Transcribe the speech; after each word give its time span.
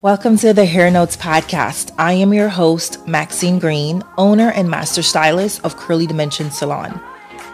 Welcome 0.00 0.36
to 0.38 0.52
the 0.52 0.64
Hair 0.64 0.92
Notes 0.92 1.16
podcast. 1.16 1.92
I 1.98 2.12
am 2.12 2.32
your 2.32 2.48
host, 2.48 3.04
Maxine 3.08 3.58
Green, 3.58 4.04
owner 4.16 4.52
and 4.52 4.70
master 4.70 5.02
stylist 5.02 5.64
of 5.64 5.76
Curly 5.76 6.06
Dimensions 6.06 6.56
Salon. 6.56 7.00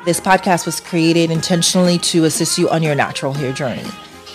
This 0.05 0.21
podcast 0.21 0.67
was 0.67 0.79
created 0.79 1.31
intentionally 1.31 1.97
to 2.01 2.27
assist 2.27 2.59
you 2.59 2.69
on 2.69 2.83
your 2.83 2.95
natural 2.95 3.33
hair 3.33 3.55
journey. 3.55 3.89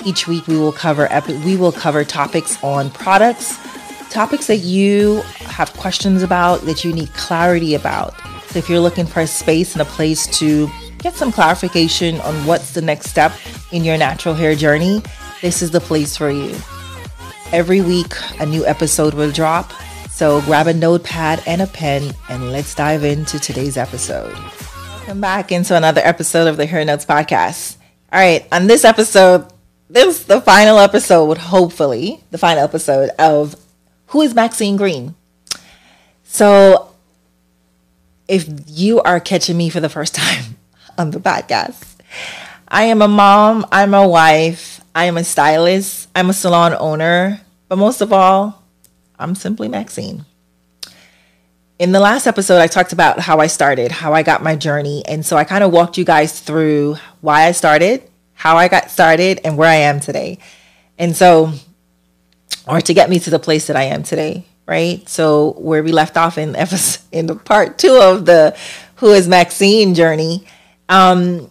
Each 0.08 0.28
week 0.28 0.48
we 0.48 0.58
will 0.58 0.72
cover 0.72 1.06
epi- 1.12 1.38
we 1.46 1.56
will 1.56 1.72
cover 1.72 2.04
topics 2.04 2.58
on 2.64 2.90
products, 2.90 3.56
topics 4.10 4.48
that 4.48 4.58
you 4.58 5.22
have 5.42 5.72
questions 5.74 6.24
about, 6.24 6.62
that 6.62 6.84
you 6.84 6.92
need 6.92 7.14
clarity 7.14 7.76
about. 7.76 8.16
So 8.48 8.58
if 8.58 8.72
you're 8.72 8.80
looking 8.80 9.06
for 9.06 9.20
a 9.20 9.28
space 9.28 9.74
and 9.74 9.84
a 9.84 9.86
place 9.86 10.26
to 10.40 10.68
get 10.98 11.14
some 11.14 11.32
clarification 11.32 12.20
on 12.22 12.34
what's 12.48 12.72
the 12.72 12.82
next 12.82 13.12
step 13.12 13.34
in 13.72 13.84
your 13.84 14.00
natural 14.00 14.34
hair 14.34 14.56
journey, 14.56 15.04
this 15.44 15.62
is 15.62 15.70
the 15.70 15.80
place 15.80 16.18
for 16.18 16.32
you. 16.32 16.58
Every 17.52 17.82
week, 17.82 18.14
a 18.40 18.46
new 18.46 18.64
episode 18.64 19.16
will 19.16 19.32
drop. 19.32 19.72
So 20.12 20.40
grab 20.42 20.68
a 20.68 20.74
notepad 20.74 21.42
and 21.48 21.64
a 21.64 21.68
pen 21.68 22.14
and 22.30 22.52
let's 22.52 22.76
dive 22.76 23.04
into 23.04 23.40
today's 23.40 23.76
episode. 23.76 24.38
Welcome 24.94 25.20
back 25.20 25.52
into 25.52 25.76
another 25.76 26.02
episode 26.04 26.48
of 26.48 26.58
the 26.58 26.68
Hair 26.68 26.86
Notes 26.86 27.06
podcast. 27.06 27.78
All 28.14 28.20
right, 28.20 28.48
on 28.52 28.68
this 28.68 28.86
episode, 28.86 29.52
this 29.90 30.20
is 30.20 30.26
the 30.26 30.42
final 30.42 30.78
episode, 30.78 31.40
hopefully, 31.40 32.24
the 32.30 32.38
final 32.38 32.64
episode 32.64 33.10
of 33.18 33.56
Who 34.08 34.22
is 34.22 34.36
Maxine 34.36 34.78
Green? 34.78 35.16
So, 36.26 36.94
if 38.28 38.48
you 38.68 39.02
are 39.02 39.20
catching 39.20 39.58
me 39.58 39.70
for 39.70 39.80
the 39.80 39.90
first 39.90 40.14
time 40.22 40.58
on 41.00 41.10
the 41.10 41.20
podcast, 41.20 41.96
I 42.68 42.84
am 42.84 43.02
a 43.02 43.08
mom, 43.08 43.66
I'm 43.72 43.96
a 43.96 44.08
wife, 44.08 44.79
I 44.96 45.06
am 45.06 45.18
a 45.18 45.24
stylist, 45.24 46.10
I'm 46.16 46.30
a 46.30 46.34
salon 46.34 46.76
owner, 46.78 47.42
but 47.68 47.78
most 47.78 48.02
of 48.02 48.12
all, 48.12 48.64
I'm 49.18 49.36
simply 49.36 49.68
Maxine. 49.68 50.26
In 51.78 51.92
the 51.92 52.00
last 52.00 52.28
episode, 52.28 52.60
I 52.60 52.68
talked 52.68 52.92
about 52.92 53.20
how 53.20 53.40
I 53.40 53.48
started, 53.48 53.92
how 53.92 54.14
I 54.14 54.24
got 54.24 54.44
my 54.44 54.56
journey. 54.56 55.06
And 55.06 55.26
so 55.26 55.38
I 55.38 55.44
kind 55.46 55.64
of 55.64 55.72
walked 55.72 55.98
you 55.98 56.04
guys 56.04 56.40
through 56.40 56.98
why 57.22 57.44
I 57.44 57.52
started, 57.52 58.04
how 58.34 58.58
I 58.58 58.68
got 58.68 58.92
started, 58.92 59.40
and 59.46 59.58
where 59.58 59.70
I 59.70 59.76
am 59.76 60.00
today. 60.00 60.40
And 60.98 61.16
so, 61.16 61.54
or 62.68 62.82
to 62.82 62.94
get 62.94 63.10
me 63.10 63.20
to 63.20 63.30
the 63.30 63.40
place 63.40 63.68
that 63.68 63.78
I 63.78 63.84
am 63.84 64.04
today, 64.04 64.46
right? 64.66 65.08
So 65.08 65.54
where 65.54 65.82
we 65.82 65.92
left 65.92 66.18
off 66.18 66.38
in 66.38 66.56
episode, 66.58 67.02
in 67.12 67.28
the 67.28 67.36
part 67.36 67.78
two 67.78 67.96
of 67.96 68.26
the 68.26 68.58
Who 68.96 69.12
is 69.12 69.28
Maxine 69.28 69.96
journey, 69.96 70.46
um, 70.90 71.50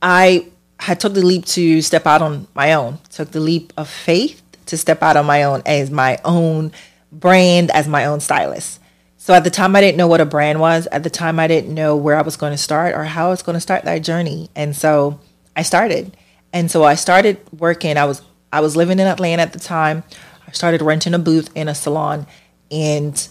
I 0.00 0.46
had 0.78 1.00
took 1.00 1.14
the 1.14 1.24
leap 1.24 1.44
to 1.46 1.82
step 1.82 2.06
out 2.06 2.22
on 2.22 2.46
my 2.54 2.74
own, 2.74 2.98
took 3.10 3.30
the 3.30 3.40
leap 3.40 3.72
of 3.76 3.88
faith 3.88 4.42
to 4.66 4.76
step 4.76 5.02
out 5.02 5.16
on 5.16 5.26
my 5.26 5.44
own 5.44 5.62
as 5.64 5.90
my 5.90 6.18
own 6.24 6.72
brand, 7.10 7.70
as 7.70 7.88
my 7.88 8.04
own 8.04 8.20
stylist. 8.20 8.80
So 9.16 9.34
at 9.34 9.44
the 9.44 9.50
time, 9.50 9.74
I 9.74 9.80
didn't 9.80 9.96
know 9.96 10.06
what 10.06 10.20
a 10.20 10.26
brand 10.26 10.60
was. 10.60 10.86
At 10.92 11.02
the 11.02 11.10
time, 11.10 11.40
I 11.40 11.48
didn't 11.48 11.74
know 11.74 11.96
where 11.96 12.16
I 12.16 12.22
was 12.22 12.36
going 12.36 12.52
to 12.52 12.58
start 12.58 12.94
or 12.94 13.04
how 13.04 13.26
I 13.26 13.30
was 13.30 13.42
going 13.42 13.54
to 13.54 13.60
start 13.60 13.84
that 13.84 13.98
journey. 13.98 14.50
And 14.54 14.76
so 14.76 15.18
I 15.56 15.62
started. 15.62 16.16
And 16.52 16.70
so 16.70 16.84
I 16.84 16.94
started 16.94 17.40
working. 17.58 17.96
I 17.96 18.04
was 18.04 18.22
I 18.52 18.60
was 18.60 18.76
living 18.76 18.98
in 18.98 19.06
Atlanta 19.06 19.42
at 19.42 19.52
the 19.52 19.58
time. 19.58 20.04
I 20.46 20.52
started 20.52 20.80
renting 20.80 21.14
a 21.14 21.18
booth 21.18 21.50
in 21.56 21.66
a 21.66 21.74
salon, 21.74 22.26
and 22.70 23.28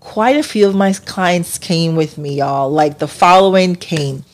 quite 0.00 0.36
a 0.36 0.42
few 0.42 0.66
of 0.66 0.74
my 0.74 0.92
clients 0.94 1.58
came 1.58 1.94
with 1.94 2.16
me, 2.16 2.38
y'all. 2.38 2.70
Like 2.70 2.98
the 2.98 3.06
following 3.06 3.76
came 3.76 4.24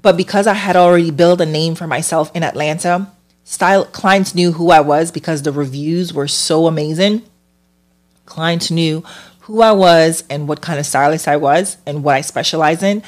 but 0.00 0.16
because 0.16 0.46
I 0.46 0.54
had 0.54 0.76
already 0.76 1.10
built 1.10 1.40
a 1.40 1.46
name 1.46 1.74
for 1.74 1.86
myself 1.86 2.30
in 2.34 2.42
Atlanta, 2.42 3.10
style 3.44 3.84
clients 3.84 4.34
knew 4.34 4.52
who 4.52 4.70
I 4.70 4.80
was 4.80 5.10
because 5.10 5.42
the 5.42 5.52
reviews 5.52 6.12
were 6.14 6.28
so 6.28 6.66
amazing. 6.66 7.22
Clients 8.26 8.70
knew 8.70 9.04
who 9.40 9.62
I 9.62 9.72
was 9.72 10.24
and 10.30 10.48
what 10.48 10.60
kind 10.60 10.78
of 10.78 10.86
stylist 10.86 11.26
I 11.26 11.36
was 11.36 11.76
and 11.86 12.04
what 12.04 12.14
I 12.14 12.20
specialize 12.20 12.82
in, 12.82 13.02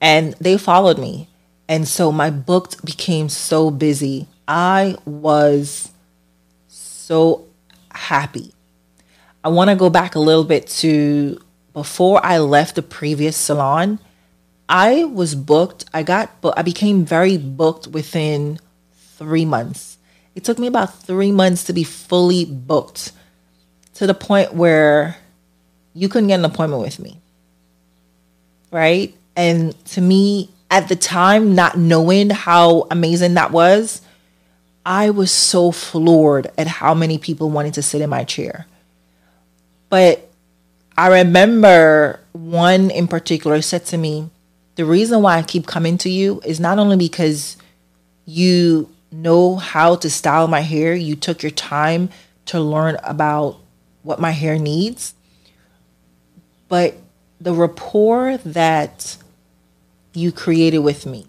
and 0.00 0.34
they 0.34 0.58
followed 0.58 0.98
me. 0.98 1.28
And 1.68 1.88
so 1.88 2.12
my 2.12 2.30
book 2.30 2.80
became 2.84 3.28
so 3.28 3.70
busy. 3.70 4.28
I 4.46 4.96
was 5.04 5.90
so 6.68 7.46
happy. 7.90 8.52
I 9.42 9.48
want 9.48 9.70
to 9.70 9.76
go 9.76 9.90
back 9.90 10.14
a 10.14 10.20
little 10.20 10.44
bit 10.44 10.66
to 10.68 11.40
before 11.72 12.24
I 12.24 12.38
left 12.38 12.74
the 12.76 12.82
previous 12.82 13.36
salon 13.36 13.98
I 14.68 15.04
was 15.04 15.34
booked. 15.34 15.84
I 15.94 16.02
got, 16.02 16.40
but 16.40 16.58
I 16.58 16.62
became 16.62 17.04
very 17.04 17.36
booked 17.36 17.86
within 17.86 18.58
three 19.16 19.44
months. 19.44 19.98
It 20.34 20.44
took 20.44 20.58
me 20.58 20.66
about 20.66 21.02
three 21.02 21.32
months 21.32 21.64
to 21.64 21.72
be 21.72 21.84
fully 21.84 22.44
booked 22.44 23.12
to 23.94 24.06
the 24.06 24.14
point 24.14 24.54
where 24.54 25.16
you 25.94 26.08
couldn't 26.08 26.28
get 26.28 26.38
an 26.38 26.44
appointment 26.44 26.82
with 26.82 26.98
me. 26.98 27.18
Right. 28.70 29.14
And 29.34 29.72
to 29.86 30.00
me, 30.00 30.50
at 30.70 30.88
the 30.88 30.96
time, 30.96 31.54
not 31.54 31.78
knowing 31.78 32.30
how 32.30 32.86
amazing 32.90 33.34
that 33.34 33.52
was, 33.52 34.02
I 34.84 35.10
was 35.10 35.30
so 35.30 35.72
floored 35.72 36.50
at 36.58 36.66
how 36.66 36.94
many 36.94 37.18
people 37.18 37.50
wanted 37.50 37.74
to 37.74 37.82
sit 37.82 38.00
in 38.00 38.10
my 38.10 38.24
chair. 38.24 38.66
But 39.88 40.28
I 40.98 41.20
remember 41.20 42.20
one 42.32 42.90
in 42.90 43.08
particular 43.08 43.62
said 43.62 43.84
to 43.86 43.96
me, 43.96 44.30
the 44.76 44.84
reason 44.84 45.22
why 45.22 45.38
I 45.38 45.42
keep 45.42 45.66
coming 45.66 45.98
to 45.98 46.10
you 46.10 46.40
is 46.44 46.60
not 46.60 46.78
only 46.78 46.96
because 46.96 47.56
you 48.26 48.88
know 49.10 49.56
how 49.56 49.96
to 49.96 50.10
style 50.10 50.46
my 50.48 50.60
hair, 50.60 50.94
you 50.94 51.16
took 51.16 51.42
your 51.42 51.50
time 51.50 52.10
to 52.46 52.60
learn 52.60 52.96
about 53.02 53.58
what 54.02 54.20
my 54.20 54.30
hair 54.30 54.58
needs, 54.58 55.14
but 56.68 56.94
the 57.40 57.52
rapport 57.52 58.36
that 58.38 59.16
you 60.12 60.30
created 60.30 60.78
with 60.78 61.06
me. 61.06 61.26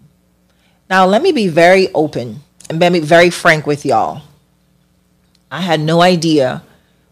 Now, 0.88 1.06
let 1.06 1.22
me 1.22 1.32
be 1.32 1.48
very 1.48 1.92
open 1.92 2.40
and 2.70 2.78
be 2.78 3.00
very 3.00 3.30
frank 3.30 3.66
with 3.66 3.84
y'all. 3.84 4.22
I 5.50 5.62
had 5.62 5.80
no 5.80 6.02
idea 6.02 6.62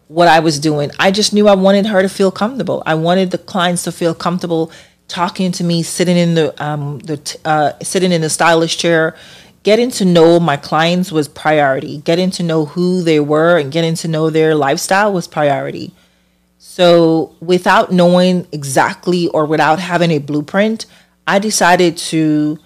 what 0.07 0.27
I 0.27 0.39
was 0.39 0.59
doing. 0.59 0.91
I 0.99 1.11
just 1.11 1.33
knew 1.33 1.47
I 1.47 1.55
wanted 1.55 1.85
her 1.87 2.01
to 2.01 2.09
feel 2.09 2.31
comfortable. 2.31 2.81
I 2.85 2.95
wanted 2.95 3.31
the 3.31 3.37
clients 3.37 3.83
to 3.83 3.91
feel 3.91 4.13
comfortable 4.13 4.71
talking 5.07 5.51
to 5.53 5.63
me, 5.63 5.83
sitting 5.83 6.17
in 6.17 6.35
the 6.35 6.63
um, 6.63 6.99
the 6.99 7.37
uh, 7.45 7.73
sitting 7.81 8.11
in 8.11 8.21
the 8.21 8.29
stylish 8.29 8.77
chair, 8.77 9.15
getting 9.63 9.91
to 9.91 10.05
know 10.05 10.39
my 10.39 10.57
clients 10.57 11.11
was 11.11 11.27
priority. 11.27 11.99
Getting 11.99 12.31
to 12.31 12.43
know 12.43 12.65
who 12.65 13.01
they 13.01 13.19
were 13.19 13.57
and 13.57 13.71
getting 13.71 13.95
to 13.95 14.07
know 14.07 14.29
their 14.29 14.55
lifestyle 14.55 15.13
was 15.13 15.27
priority. 15.27 15.93
So, 16.57 17.35
without 17.39 17.91
knowing 17.91 18.47
exactly 18.51 19.27
or 19.29 19.45
without 19.45 19.79
having 19.79 20.11
a 20.11 20.19
blueprint, 20.19 20.85
I 21.25 21.39
decided 21.39 21.97
to 21.97 22.59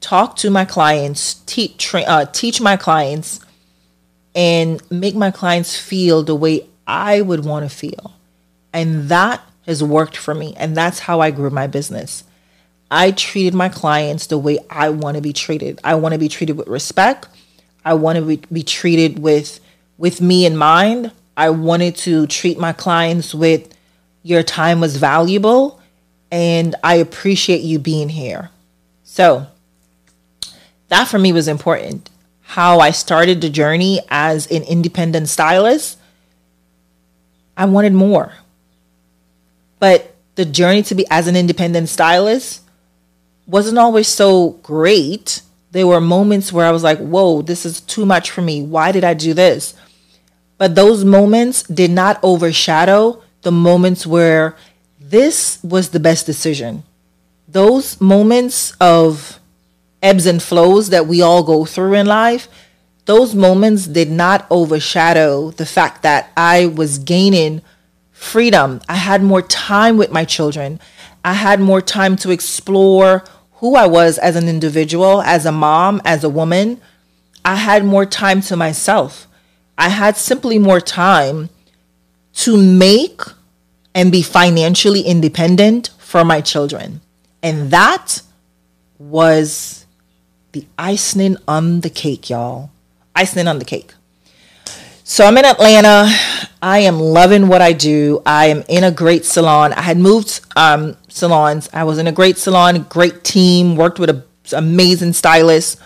talk 0.00 0.36
to 0.36 0.50
my 0.50 0.64
clients, 0.64 1.34
teach 1.46 1.78
tra- 1.78 2.02
uh, 2.02 2.26
teach 2.26 2.60
my 2.60 2.76
clients, 2.76 3.40
and 4.34 4.80
make 4.90 5.14
my 5.14 5.30
clients 5.30 5.78
feel 5.78 6.22
the 6.22 6.34
way 6.34 6.66
I 6.86 7.22
would 7.22 7.44
want 7.44 7.68
to 7.68 7.74
feel, 7.74 8.12
and 8.72 9.08
that 9.08 9.42
has 9.66 9.82
worked 9.82 10.16
for 10.16 10.34
me. 10.34 10.54
And 10.56 10.76
that's 10.76 11.00
how 11.00 11.20
I 11.20 11.30
grew 11.30 11.50
my 11.50 11.66
business. 11.66 12.24
I 12.90 13.10
treated 13.10 13.54
my 13.54 13.68
clients 13.68 14.26
the 14.26 14.38
way 14.38 14.58
I 14.70 14.90
want 14.90 15.16
to 15.16 15.20
be 15.20 15.32
treated. 15.32 15.80
I 15.82 15.96
want 15.96 16.12
to 16.12 16.18
be 16.18 16.28
treated 16.28 16.56
with 16.56 16.68
respect. 16.68 17.28
I 17.84 17.94
want 17.94 18.18
to 18.18 18.24
be, 18.24 18.36
be 18.52 18.62
treated 18.62 19.18
with 19.18 19.60
with 19.98 20.20
me 20.20 20.46
in 20.46 20.56
mind. 20.56 21.10
I 21.36 21.50
wanted 21.50 21.96
to 21.96 22.26
treat 22.26 22.58
my 22.58 22.72
clients 22.72 23.34
with 23.34 23.74
your 24.22 24.42
time 24.42 24.80
was 24.80 24.96
valuable 24.96 25.80
and 26.30 26.74
I 26.82 26.96
appreciate 26.96 27.62
you 27.62 27.78
being 27.78 28.08
here. 28.08 28.50
So, 29.04 29.46
that 30.88 31.04
for 31.08 31.18
me 31.18 31.32
was 31.32 31.48
important. 31.48 32.10
How 32.42 32.80
I 32.80 32.90
started 32.90 33.40
the 33.40 33.50
journey 33.50 34.00
as 34.08 34.46
an 34.50 34.62
independent 34.64 35.28
stylist, 35.28 35.98
I 37.56 37.64
wanted 37.66 37.92
more. 37.92 38.32
But 39.78 40.14
the 40.34 40.44
journey 40.44 40.82
to 40.84 40.94
be 40.94 41.06
as 41.10 41.26
an 41.26 41.36
independent 41.36 41.88
stylist 41.88 42.62
wasn't 43.46 43.78
always 43.78 44.08
so 44.08 44.50
great. 44.62 45.42
There 45.72 45.86
were 45.86 46.00
moments 46.00 46.52
where 46.52 46.66
I 46.66 46.70
was 46.70 46.82
like, 46.82 46.98
whoa, 46.98 47.42
this 47.42 47.66
is 47.66 47.80
too 47.80 48.06
much 48.06 48.30
for 48.30 48.42
me. 48.42 48.62
Why 48.62 48.92
did 48.92 49.04
I 49.04 49.14
do 49.14 49.34
this? 49.34 49.74
But 50.58 50.74
those 50.74 51.04
moments 51.04 51.62
did 51.62 51.90
not 51.90 52.18
overshadow 52.22 53.22
the 53.42 53.52
moments 53.52 54.06
where 54.06 54.56
this 54.98 55.62
was 55.62 55.90
the 55.90 56.00
best 56.00 56.26
decision. 56.26 56.82
Those 57.46 58.00
moments 58.00 58.72
of 58.80 59.38
ebbs 60.02 60.26
and 60.26 60.42
flows 60.42 60.90
that 60.90 61.06
we 61.06 61.22
all 61.22 61.42
go 61.42 61.64
through 61.64 61.94
in 61.94 62.06
life, 62.06 62.48
those 63.04 63.34
moments 63.34 63.86
did 63.86 64.10
not 64.10 64.46
overshadow 64.50 65.50
the 65.52 65.66
fact 65.66 66.02
that 66.02 66.32
I 66.36 66.66
was 66.66 66.98
gaining 66.98 67.62
freedom. 68.26 68.80
I 68.88 68.96
had 68.96 69.22
more 69.22 69.42
time 69.42 69.96
with 69.96 70.10
my 70.10 70.24
children. 70.24 70.80
I 71.24 71.32
had 71.32 71.60
more 71.60 71.80
time 71.80 72.16
to 72.16 72.30
explore 72.30 73.24
who 73.54 73.74
I 73.74 73.86
was 73.86 74.18
as 74.18 74.36
an 74.36 74.48
individual, 74.48 75.22
as 75.22 75.46
a 75.46 75.52
mom, 75.52 76.02
as 76.04 76.24
a 76.24 76.28
woman. 76.28 76.80
I 77.44 77.54
had 77.54 77.84
more 77.84 78.04
time 78.04 78.40
to 78.42 78.56
myself. 78.56 79.26
I 79.78 79.88
had 79.88 80.16
simply 80.16 80.58
more 80.58 80.80
time 80.80 81.48
to 82.44 82.56
make 82.56 83.22
and 83.94 84.12
be 84.12 84.22
financially 84.22 85.00
independent 85.00 85.90
for 85.98 86.24
my 86.24 86.40
children. 86.40 87.00
And 87.42 87.70
that 87.70 88.22
was 88.98 89.86
the 90.52 90.66
icing 90.78 91.36
on 91.48 91.80
the 91.80 91.90
cake, 91.90 92.28
y'all. 92.30 92.70
Icing 93.14 93.48
on 93.48 93.58
the 93.58 93.64
cake. 93.64 93.95
So 95.08 95.24
I'm 95.24 95.38
in 95.38 95.44
Atlanta. 95.44 96.08
I 96.60 96.80
am 96.80 96.98
loving 96.98 97.46
what 97.46 97.62
I 97.62 97.72
do. 97.72 98.22
I 98.26 98.46
am 98.46 98.64
in 98.68 98.82
a 98.82 98.90
great 98.90 99.24
salon. 99.24 99.72
I 99.72 99.82
had 99.82 99.98
moved 99.98 100.40
um, 100.56 100.96
salons. 101.06 101.68
I 101.72 101.84
was 101.84 101.98
in 101.98 102.08
a 102.08 102.12
great 102.12 102.38
salon, 102.38 102.82
great 102.88 103.22
team, 103.22 103.76
worked 103.76 104.00
with 104.00 104.10
an 104.10 104.24
amazing 104.52 105.12
stylist. 105.12 105.78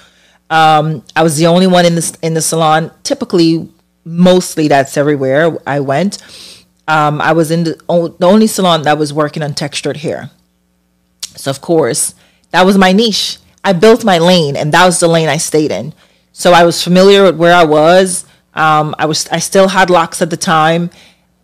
Um, 0.49 1.05
I 1.15 1.23
was 1.23 1.37
the 1.37 1.49
only 1.49 1.67
one 1.67 1.85
in 1.85 1.97
the 1.97 2.19
in 2.23 2.33
the 2.33 2.41
salon. 2.41 2.93
Typically, 3.03 3.69
mostly 4.07 4.69
that's 4.69 4.97
everywhere 4.97 5.55
I 5.67 5.81
went. 5.81 6.17
Um, 6.89 7.21
I 7.21 7.33
was 7.33 7.51
in 7.51 7.65
the, 7.65 7.75
the 8.19 8.27
only 8.27 8.47
salon 8.47 8.85
that 8.85 8.97
was 8.97 9.13
working 9.13 9.43
on 9.43 9.53
textured 9.53 9.99
hair. 9.99 10.31
So 11.37 11.51
of 11.51 11.61
course, 11.61 12.15
that 12.53 12.65
was 12.65 12.79
my 12.79 12.93
niche. 12.93 13.37
I 13.63 13.75
built 13.75 14.03
my 14.03 14.17
lane, 14.17 14.57
and 14.57 14.73
that 14.73 14.87
was 14.87 14.99
the 14.99 15.09
lane 15.09 15.29
I 15.29 15.37
stayed 15.37 15.73
in. 15.73 15.93
So 16.33 16.55
I 16.55 16.65
was 16.65 16.83
familiar 16.83 17.25
with 17.25 17.37
where 17.37 17.55
I 17.55 17.65
was. 17.65 18.25
Um, 18.55 18.95
I 18.99 19.07
was 19.07 19.29
I 19.29 19.39
still 19.39 19.69
had 19.69 19.91
locks 19.91 20.21
at 20.23 20.31
the 20.31 20.37
time. 20.37 20.91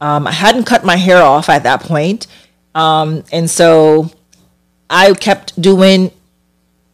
Um, 0.01 0.27
I 0.27 0.33
hadn't 0.33 0.65
cut 0.65 0.85
my 0.85 0.97
hair 0.97 1.23
off 1.23 1.49
at 1.49 1.63
that 1.63 1.81
point. 1.81 2.27
Um, 2.75 3.25
and 3.33 3.49
so 3.49 4.11
I 4.91 5.13
kept 5.15 5.61
doing 5.61 6.11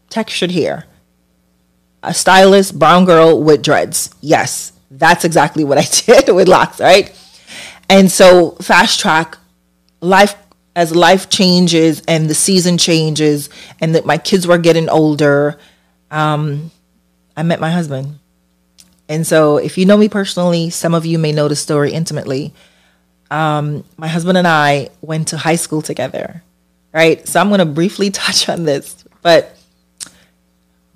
textured 0.09 0.53
hair. 0.53 0.87
A 2.05 2.15
stylist, 2.15 2.79
brown 2.79 3.05
girl 3.05 3.43
with 3.43 3.63
dreads. 3.63 4.15
Yes, 4.21 4.73
that's 4.91 5.25
exactly 5.25 5.65
what 5.65 5.79
I 5.79 5.83
did 6.07 6.35
with 6.35 6.49
locks, 6.49 6.81
right? 6.81 7.17
And 7.89 8.11
so 8.11 8.53
fast 8.53 9.01
track 9.01 9.37
life 10.01 10.35
as 10.75 10.95
life 10.95 11.29
changes 11.29 12.03
and 12.09 12.29
the 12.31 12.35
season 12.35 12.79
changes 12.79 13.51
and 13.81 13.95
that 13.95 14.07
my 14.07 14.19
kids 14.19 14.47
were 14.47 14.59
getting 14.59 14.89
older, 14.89 15.59
um, 16.11 16.71
I 17.37 17.43
met 17.43 17.61
my 17.61 17.71
husband. 17.71 18.19
And 19.09 19.27
so, 19.27 19.57
if 19.59 19.77
you 19.77 19.85
know 19.85 19.97
me 19.97 20.09
personally, 20.09 20.71
some 20.71 20.95
of 20.95 21.05
you 21.05 21.19
may 21.19 21.33
know 21.33 21.49
the 21.49 21.57
story 21.57 21.93
intimately. 21.93 22.55
Um, 23.31 23.85
my 23.97 24.09
husband 24.09 24.39
and 24.39 24.47
I 24.47 24.91
went 25.01 25.29
to 25.29 25.37
high 25.37 25.57
school 25.57 25.83
together, 25.83 26.43
right? 26.93 27.27
So, 27.27 27.41
I'm 27.41 27.49
going 27.49 27.59
to 27.59 27.67
briefly 27.67 28.11
touch 28.23 28.49
on 28.49 28.65
this. 28.65 29.05
But 29.23 29.57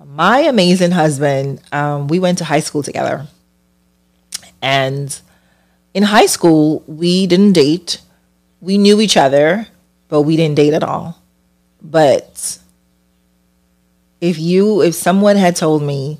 my 0.05 0.39
amazing 0.39 0.91
husband, 0.91 1.61
um, 1.71 2.07
we 2.07 2.19
went 2.19 2.39
to 2.39 2.45
high 2.45 2.59
school 2.61 2.81
together. 2.81 3.27
And 4.61 5.19
in 5.93 6.03
high 6.03 6.25
school, 6.25 6.83
we 6.87 7.27
didn't 7.27 7.53
date. 7.53 8.01
We 8.61 8.77
knew 8.77 8.99
each 8.99 9.17
other, 9.17 9.67
but 10.07 10.23
we 10.23 10.35
didn't 10.35 10.55
date 10.55 10.73
at 10.73 10.83
all. 10.83 11.21
But 11.81 12.57
if 14.19 14.39
you, 14.39 14.81
if 14.81 14.95
someone 14.95 15.35
had 15.35 15.55
told 15.55 15.83
me 15.83 16.19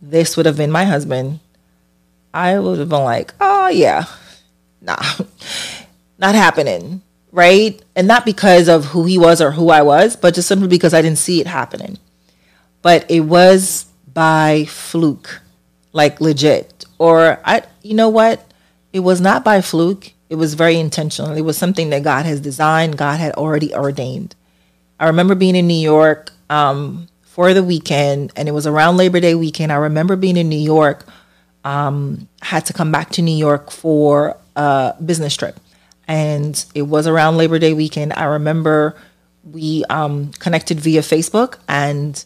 this 0.00 0.36
would 0.36 0.46
have 0.46 0.56
been 0.56 0.70
my 0.70 0.84
husband, 0.84 1.40
I 2.32 2.58
would 2.58 2.78
have 2.78 2.88
been 2.88 3.04
like, 3.04 3.34
oh, 3.40 3.68
yeah, 3.68 4.04
nah, 4.80 5.02
not 6.18 6.34
happening. 6.34 7.02
Right. 7.32 7.80
And 7.94 8.08
not 8.08 8.24
because 8.24 8.68
of 8.68 8.86
who 8.86 9.04
he 9.04 9.16
was 9.16 9.40
or 9.40 9.52
who 9.52 9.70
I 9.70 9.82
was, 9.82 10.16
but 10.16 10.34
just 10.34 10.48
simply 10.48 10.66
because 10.66 10.92
I 10.92 11.00
didn't 11.00 11.18
see 11.18 11.40
it 11.40 11.46
happening. 11.46 11.98
But 12.82 13.08
it 13.08 13.20
was 13.20 13.86
by 14.12 14.64
fluke, 14.64 15.40
like 15.92 16.20
legit. 16.20 16.84
Or 16.98 17.40
I, 17.44 17.62
you 17.82 17.94
know 17.94 18.08
what? 18.08 18.52
It 18.92 19.00
was 19.00 19.20
not 19.20 19.44
by 19.44 19.60
fluke. 19.60 20.12
It 20.28 20.34
was 20.36 20.54
very 20.54 20.76
intentional. 20.76 21.36
It 21.36 21.42
was 21.42 21.56
something 21.56 21.90
that 21.90 22.02
God 22.02 22.26
has 22.26 22.40
designed, 22.40 22.98
God 22.98 23.20
had 23.20 23.32
already 23.34 23.72
ordained. 23.74 24.34
I 24.98 25.06
remember 25.06 25.34
being 25.34 25.56
in 25.56 25.68
New 25.68 25.74
York 25.74 26.32
um, 26.48 27.08
for 27.30 27.54
the 27.54 27.62
weekend, 27.62 28.32
and 28.34 28.48
it 28.48 28.52
was 28.52 28.66
around 28.66 28.96
Labor 28.96 29.20
Day 29.20 29.36
weekend. 29.36 29.70
I 29.70 29.76
remember 29.76 30.16
being 30.16 30.36
in 30.36 30.48
New 30.48 30.58
York, 30.58 31.06
um, 31.62 32.28
had 32.42 32.66
to 32.66 32.72
come 32.72 32.90
back 32.90 33.10
to 33.10 33.22
New 33.22 33.36
York 33.36 33.70
for 33.70 34.36
a 34.56 34.94
business 35.04 35.36
trip, 35.36 35.60
and 36.08 36.62
it 36.74 36.82
was 36.82 37.06
around 37.06 37.36
Labor 37.36 37.60
Day 37.60 37.72
weekend. 37.72 38.12
I 38.14 38.24
remember 38.24 38.96
we 39.44 39.84
um, 39.88 40.32
connected 40.32 40.80
via 40.80 41.02
Facebook, 41.02 41.58
and 41.68 42.22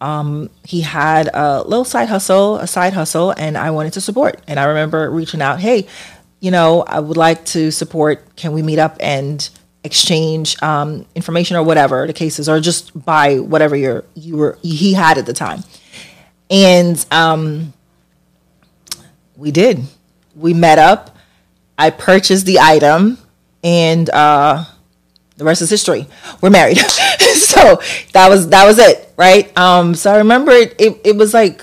um, 0.00 0.48
he 0.64 0.80
had 0.80 1.28
a 1.34 1.62
little 1.62 1.84
side 1.84 2.08
hustle, 2.08 2.56
a 2.56 2.66
side 2.66 2.94
hustle, 2.94 3.34
and 3.36 3.58
I 3.58 3.70
wanted 3.70 3.92
to 3.92 4.00
support. 4.00 4.40
And 4.48 4.58
I 4.58 4.64
remember 4.64 5.10
reaching 5.10 5.42
out, 5.42 5.60
hey, 5.60 5.86
you 6.40 6.50
know, 6.50 6.82
I 6.82 6.98
would 6.98 7.18
like 7.18 7.44
to 7.46 7.70
support. 7.70 8.36
Can 8.36 8.52
we 8.52 8.62
meet 8.62 8.78
up 8.78 8.96
and 9.00 9.48
exchange 9.82 10.60
um, 10.62 11.06
information 11.14 11.56
or 11.56 11.62
whatever 11.62 12.06
the 12.06 12.12
cases, 12.12 12.48
or 12.48 12.60
just 12.60 13.04
buy 13.04 13.38
whatever 13.38 13.76
you're 13.76 14.04
you 14.14 14.36
were 14.36 14.58
he 14.62 14.92
had 14.92 15.18
at 15.18 15.26
the 15.26 15.32
time. 15.32 15.64
And 16.50 17.04
um, 17.10 17.72
we 19.36 19.50
did. 19.50 19.80
We 20.34 20.54
met 20.54 20.78
up. 20.78 21.16
I 21.78 21.90
purchased 21.90 22.44
the 22.44 22.60
item, 22.60 23.18
and 23.64 24.08
uh, 24.10 24.64
the 25.36 25.44
rest 25.44 25.62
is 25.62 25.70
history. 25.70 26.06
We're 26.40 26.50
married. 26.50 26.76
so 27.34 27.80
that 28.12 28.28
was 28.28 28.48
that 28.48 28.66
was 28.66 28.78
it, 28.78 29.12
right? 29.16 29.56
Um, 29.56 29.94
so 29.94 30.12
I 30.12 30.18
remember 30.18 30.52
it, 30.52 30.74
it. 30.78 31.00
It 31.04 31.16
was 31.16 31.32
like 31.32 31.62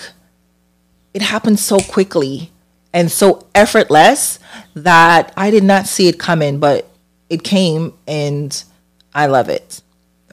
it 1.14 1.22
happened 1.22 1.60
so 1.60 1.80
quickly 1.80 2.52
and 2.94 3.12
so 3.12 3.46
effortless 3.54 4.40
that 4.74 5.34
I 5.38 5.52
did 5.52 5.64
not 5.64 5.86
see 5.86 6.08
it 6.08 6.20
coming, 6.20 6.60
but 6.60 6.90
it 7.30 7.44
came 7.44 7.94
and 8.08 8.64
I 9.14 9.28
love 9.28 9.50
it. 9.50 9.82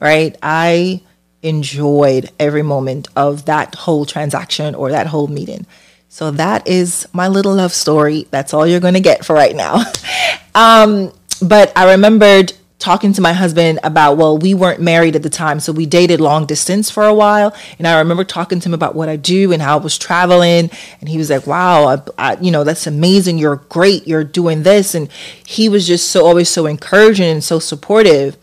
Right? 0.01 0.35
I 0.41 1.01
enjoyed 1.41 2.31
every 2.39 2.63
moment 2.63 3.07
of 3.15 3.45
that 3.45 3.75
whole 3.75 4.05
transaction 4.05 4.75
or 4.75 4.91
that 4.91 5.07
whole 5.07 5.27
meeting. 5.27 5.65
So 6.09 6.31
that 6.31 6.67
is 6.67 7.07
my 7.13 7.27
little 7.27 7.55
love 7.55 7.73
story. 7.73 8.27
That's 8.31 8.53
all 8.53 8.65
you're 8.65 8.79
going 8.79 8.93
to 8.93 8.99
get 8.99 9.25
for 9.25 9.33
right 9.33 9.55
now. 9.55 9.83
um, 10.55 11.11
but 11.41 11.71
I 11.75 11.91
remembered 11.91 12.53
talking 12.77 13.13
to 13.13 13.21
my 13.21 13.33
husband 13.33 13.79
about 13.83 14.17
well 14.17 14.37
we 14.37 14.53
weren't 14.53 14.81
married 14.81 15.15
at 15.15 15.23
the 15.23 15.29
time 15.29 15.59
so 15.59 15.71
we 15.71 15.85
dated 15.85 16.19
long 16.19 16.45
distance 16.45 16.89
for 16.89 17.05
a 17.05 17.13
while. 17.13 17.55
And 17.79 17.87
i 17.87 17.97
remember 17.99 18.23
talking 18.23 18.59
to 18.59 18.69
him 18.69 18.73
about 18.73 18.95
what 18.95 19.09
i 19.09 19.15
do 19.15 19.51
and 19.51 19.61
how 19.61 19.77
i 19.79 19.81
was 19.81 19.97
traveling. 19.97 20.69
And 20.99 21.09
he 21.09 21.17
was 21.17 21.29
like 21.29 21.47
wow 21.47 21.85
I, 21.85 22.01
I, 22.17 22.37
you 22.41 22.51
know 22.51 22.63
that's 22.63 22.87
amazing. 22.87 23.37
You're 23.37 23.55
great. 23.55 24.07
You're 24.07 24.23
doing 24.23 24.63
this. 24.63 24.93
And 24.93 25.11
he 25.45 25.69
was 25.69 25.87
just 25.87 26.09
so 26.11 26.25
always 26.25 26.49
so 26.49 26.65
encouraging 26.65 27.25
and 27.25 27.43
so 27.43 27.59
supportive. 27.59 28.37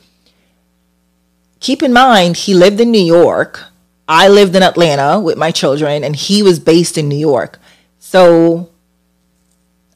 Keep 1.61 1.83
in 1.83 1.93
mind 1.93 2.37
he 2.39 2.55
lived 2.55 2.81
in 2.81 2.91
new 2.91 3.05
york. 3.05 3.65
I 4.09 4.29
lived 4.29 4.57
in 4.57 4.63
atlanta 4.63 5.21
with 5.21 5.37
my 5.37 5.51
children 5.51 6.03
and 6.03 6.17
he 6.17 6.43
was 6.43 6.59
based 6.59 6.97
in 6.97 7.09
new 7.09 7.17
york. 7.17 7.61
So 7.99 8.72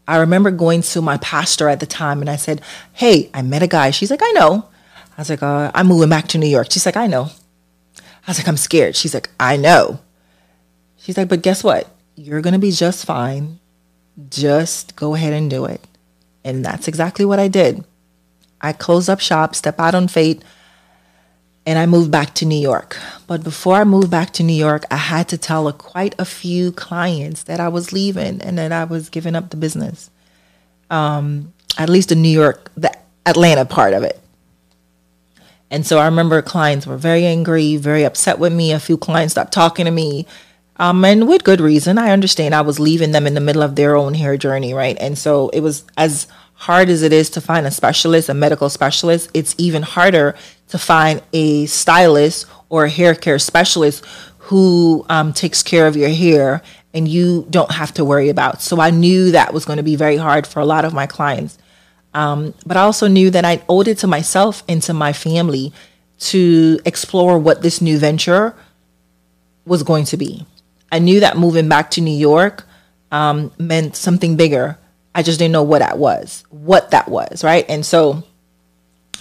I 0.09 0.19
remember 0.19 0.51
going 0.51 0.83
to 0.83 1.03
my 1.03 1.17
pastor 1.19 1.69
at 1.69 1.81
the 1.81 1.87
time 1.87 2.21
and 2.21 2.31
I 2.31 2.37
said, 2.37 2.63
Hey, 2.93 3.31
I 3.35 3.43
met 3.43 3.63
a 3.63 3.67
guy. 3.67 3.91
She's 3.91 4.11
like, 4.11 4.23
I 4.23 4.31
know. 4.33 4.69
I 5.17 5.21
was 5.21 5.31
like, 5.31 5.43
uh, 5.43 5.71
I'm 5.75 5.87
moving 5.87 6.11
back 6.11 6.29
to 6.29 6.39
New 6.39 6.47
York. 6.47 6.71
She's 6.71 6.87
like, 6.87 6.97
I 6.97 7.07
know. 7.07 7.31
I 7.99 8.31
was 8.31 8.39
like, 8.39 8.49
I'm 8.49 8.57
scared. 8.57 8.97
She's 8.97 9.15
like, 9.15 9.31
I 9.41 9.57
know. 9.57 10.01
She's 10.97 11.17
like, 11.17 11.29
but 11.29 11.43
guess 11.43 11.65
what? 11.65 11.89
You're 12.17 12.43
going 12.43 12.53
to 12.53 12.59
be 12.59 12.73
just 12.73 13.05
fine. 13.05 13.59
Just 14.29 14.97
go 14.97 15.15
ahead 15.15 15.33
and 15.33 15.49
do 15.49 15.65
it. 15.65 15.81
And 16.45 16.65
that's 16.65 16.89
exactly 16.89 17.25
what 17.25 17.39
I 17.39 17.49
did. 17.49 17.85
I 18.61 18.73
closed 18.73 19.09
up 19.09 19.21
shop, 19.21 19.55
step 19.55 19.79
out 19.79 19.95
on 19.95 20.09
faith, 20.09 20.43
and 21.67 21.81
I 21.81 21.87
moved 21.87 22.13
back 22.13 22.33
to 22.35 22.47
New 22.47 22.59
York. 22.59 22.97
But 23.27 23.43
before 23.43 23.75
I 23.75 23.85
moved 23.85 24.11
back 24.11 24.33
to 24.35 24.45
New 24.45 24.55
York, 24.55 24.85
I 24.89 24.97
had 24.97 25.29
to 25.29 25.37
tell 25.37 25.67
a, 25.67 25.73
quite 25.73 26.15
a 26.17 26.25
few 26.25 26.71
clients 26.71 27.43
that 27.43 27.59
I 27.59 27.69
was 27.69 27.93
leaving 27.93 28.41
and 28.41 28.57
that 28.57 28.71
I 28.71 28.85
was 28.85 29.09
giving 29.09 29.35
up 29.35 29.51
the 29.51 29.57
business. 29.57 30.09
Um, 30.91 31.53
at 31.77 31.91
least 31.91 32.11
the 32.11 32.15
New 32.15 32.31
York, 32.31 32.71
the 32.77 32.97
Atlanta 33.27 33.65
part 33.65 33.93
of 33.93 34.05
it. 34.05 34.21
And 35.69 35.85
so 35.85 35.99
I 35.99 36.05
remember 36.05 36.41
clients 36.41 36.87
were 36.87 36.97
very 36.97 37.25
angry, 37.25 37.77
very 37.77 38.05
upset 38.05 38.39
with 38.39 38.53
me. 38.53 38.71
A 38.71 38.79
few 38.79 38.97
clients 38.97 39.33
stopped 39.33 39.53
talking 39.53 39.87
to 39.87 39.91
me. 39.91 40.25
Um, 40.77 41.05
and 41.05 41.27
with 41.27 41.43
good 41.43 41.61
reason. 41.61 41.99
I 41.99 42.11
understand 42.11 42.55
I 42.55 42.61
was 42.61 42.79
leaving 42.79 43.11
them 43.11 43.27
in 43.27 43.35
the 43.35 43.41
middle 43.41 43.63
of 43.63 43.75
their 43.75 43.97
own 43.97 44.15
hair 44.15 44.37
journey, 44.37 44.73
right? 44.73 44.97
And 45.01 45.19
so 45.19 45.49
it 45.49 45.61
was 45.61 45.83
as 45.97 46.29
hard 46.57 46.89
as 46.89 47.03
it 47.03 47.13
is 47.13 47.31
to 47.31 47.41
find 47.41 47.67
a 47.67 47.71
specialist, 47.71 48.29
a 48.29 48.35
medical 48.35 48.69
specialist, 48.69 49.31
it's 49.35 49.55
even 49.59 49.83
harder 49.83 50.35
to 50.69 50.79
find 50.79 51.23
a 51.33 51.67
stylist 51.67 52.47
or 52.69 52.85
a 52.85 52.91
hair 52.91 53.15
care 53.15 53.39
specialist 53.39 54.05
who 54.39 55.05
um, 55.09 55.33
takes 55.33 55.63
care 55.63 55.87
of 55.87 55.97
your 55.97 56.09
hair 56.09 56.63
and 56.95 57.07
you 57.07 57.47
don't 57.51 57.71
have 57.73 57.93
to 57.95 58.05
worry 58.05 58.31
about. 58.31 58.63
So 58.63 58.81
I 58.81 58.91
knew 58.91 59.33
that 59.33 59.53
was 59.53 59.65
going 59.65 59.77
to 59.77 59.83
be 59.83 59.97
very 59.97 60.17
hard 60.17 60.47
for 60.47 60.61
a 60.61 60.65
lot 60.65 60.85
of 60.85 60.95
my 60.95 61.07
clients. 61.07 61.59
Um, 62.15 62.55
but 62.65 62.79
I 62.79 62.81
also 62.81 63.07
knew 63.07 63.31
that 63.31 63.45
I 63.45 63.63
owed 63.69 63.89
it 63.89 63.99
to 63.99 64.07
myself 64.07 64.63
and 64.67 64.83
to 64.83 64.95
my 64.95 65.13
family 65.13 65.73
to 66.19 66.81
explore 66.87 67.39
what 67.39 67.61
this 67.61 67.83
new 67.83 67.99
venture 67.99 68.55
was 69.67 69.83
going 69.83 70.07
to 70.07 70.17
be. 70.17 70.47
I 70.91 70.99
knew 71.01 71.21
that 71.21 71.37
moving 71.37 71.69
back 71.69 71.91
to 71.93 72.01
New 72.01 72.17
York 72.17 72.65
um, 73.13 73.53
meant 73.59 73.97
something 73.97 74.37
bigger. 74.37 74.79
I 75.17 75.23
just 75.23 75.39
didn't 75.39 75.53
know 75.53 75.63
what 75.63 75.79
that 75.79 75.97
was, 75.97 76.45
what 76.51 76.91
that 76.91 77.09
was, 77.09 77.43
right? 77.43 77.65
And 77.71 77.87
so 77.87 78.23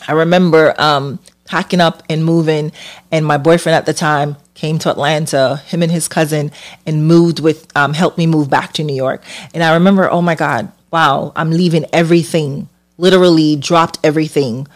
I 0.05 0.11
remember 0.11 0.75
um, 0.77 1.19
packing 1.45 1.79
up 1.79 2.03
and 2.09 2.25
moving, 2.25 2.73
and 3.13 3.25
my 3.25 3.37
boyfriend 3.37 3.77
at 3.77 3.85
the 3.85 3.93
time 3.93 4.35
came 4.55 4.77
to 4.79 4.91
Atlanta, 4.91 5.61
him 5.67 5.81
and 5.81 5.89
his 5.89 6.09
cousin, 6.09 6.51
and 6.85 7.07
moved 7.07 7.39
with, 7.39 7.65
um, 7.77 7.93
helped 7.93 8.17
me 8.17 8.27
move 8.27 8.49
back 8.49 8.73
to 8.73 8.83
New 8.83 8.93
York. 8.93 9.23
And 9.53 9.63
I 9.63 9.75
remember, 9.75 10.11
oh 10.11 10.21
my 10.21 10.35
God, 10.35 10.69
wow, 10.91 11.31
I'm 11.33 11.51
leaving 11.51 11.85
everything, 11.93 12.67
literally 12.97 13.55
dropped 13.55 13.97
everything 14.03 14.67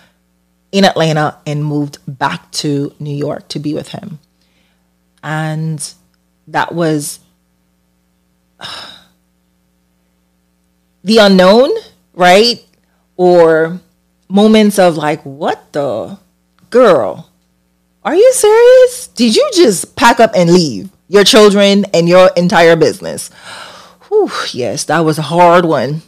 in 0.71 0.85
Atlanta 0.85 1.37
and 1.45 1.65
moved 1.65 1.97
back 2.07 2.49
to 2.51 2.95
New 2.97 3.15
York 3.15 3.49
to 3.49 3.59
be 3.59 3.73
with 3.73 3.89
him. 3.89 4.19
And 5.21 5.93
that 6.47 6.73
was 6.73 7.19
the 11.03 11.17
unknown, 11.17 11.69
right? 12.13 12.63
Or 13.17 13.79
moments 14.27 14.79
of 14.79 14.97
like, 14.97 15.21
what 15.23 15.71
the 15.73 16.17
girl? 16.69 17.29
Are 18.03 18.15
you 18.15 18.31
serious? 18.33 19.07
Did 19.07 19.35
you 19.35 19.49
just 19.53 19.95
pack 19.95 20.19
up 20.19 20.31
and 20.35 20.51
leave 20.51 20.89
your 21.07 21.23
children 21.23 21.85
and 21.93 22.07
your 22.07 22.31
entire 22.37 22.75
business? 22.75 23.29
Whew, 24.07 24.31
yes, 24.51 24.85
that 24.85 24.99
was 25.01 25.19
a 25.19 25.23
hard 25.23 25.65
one, 25.65 26.01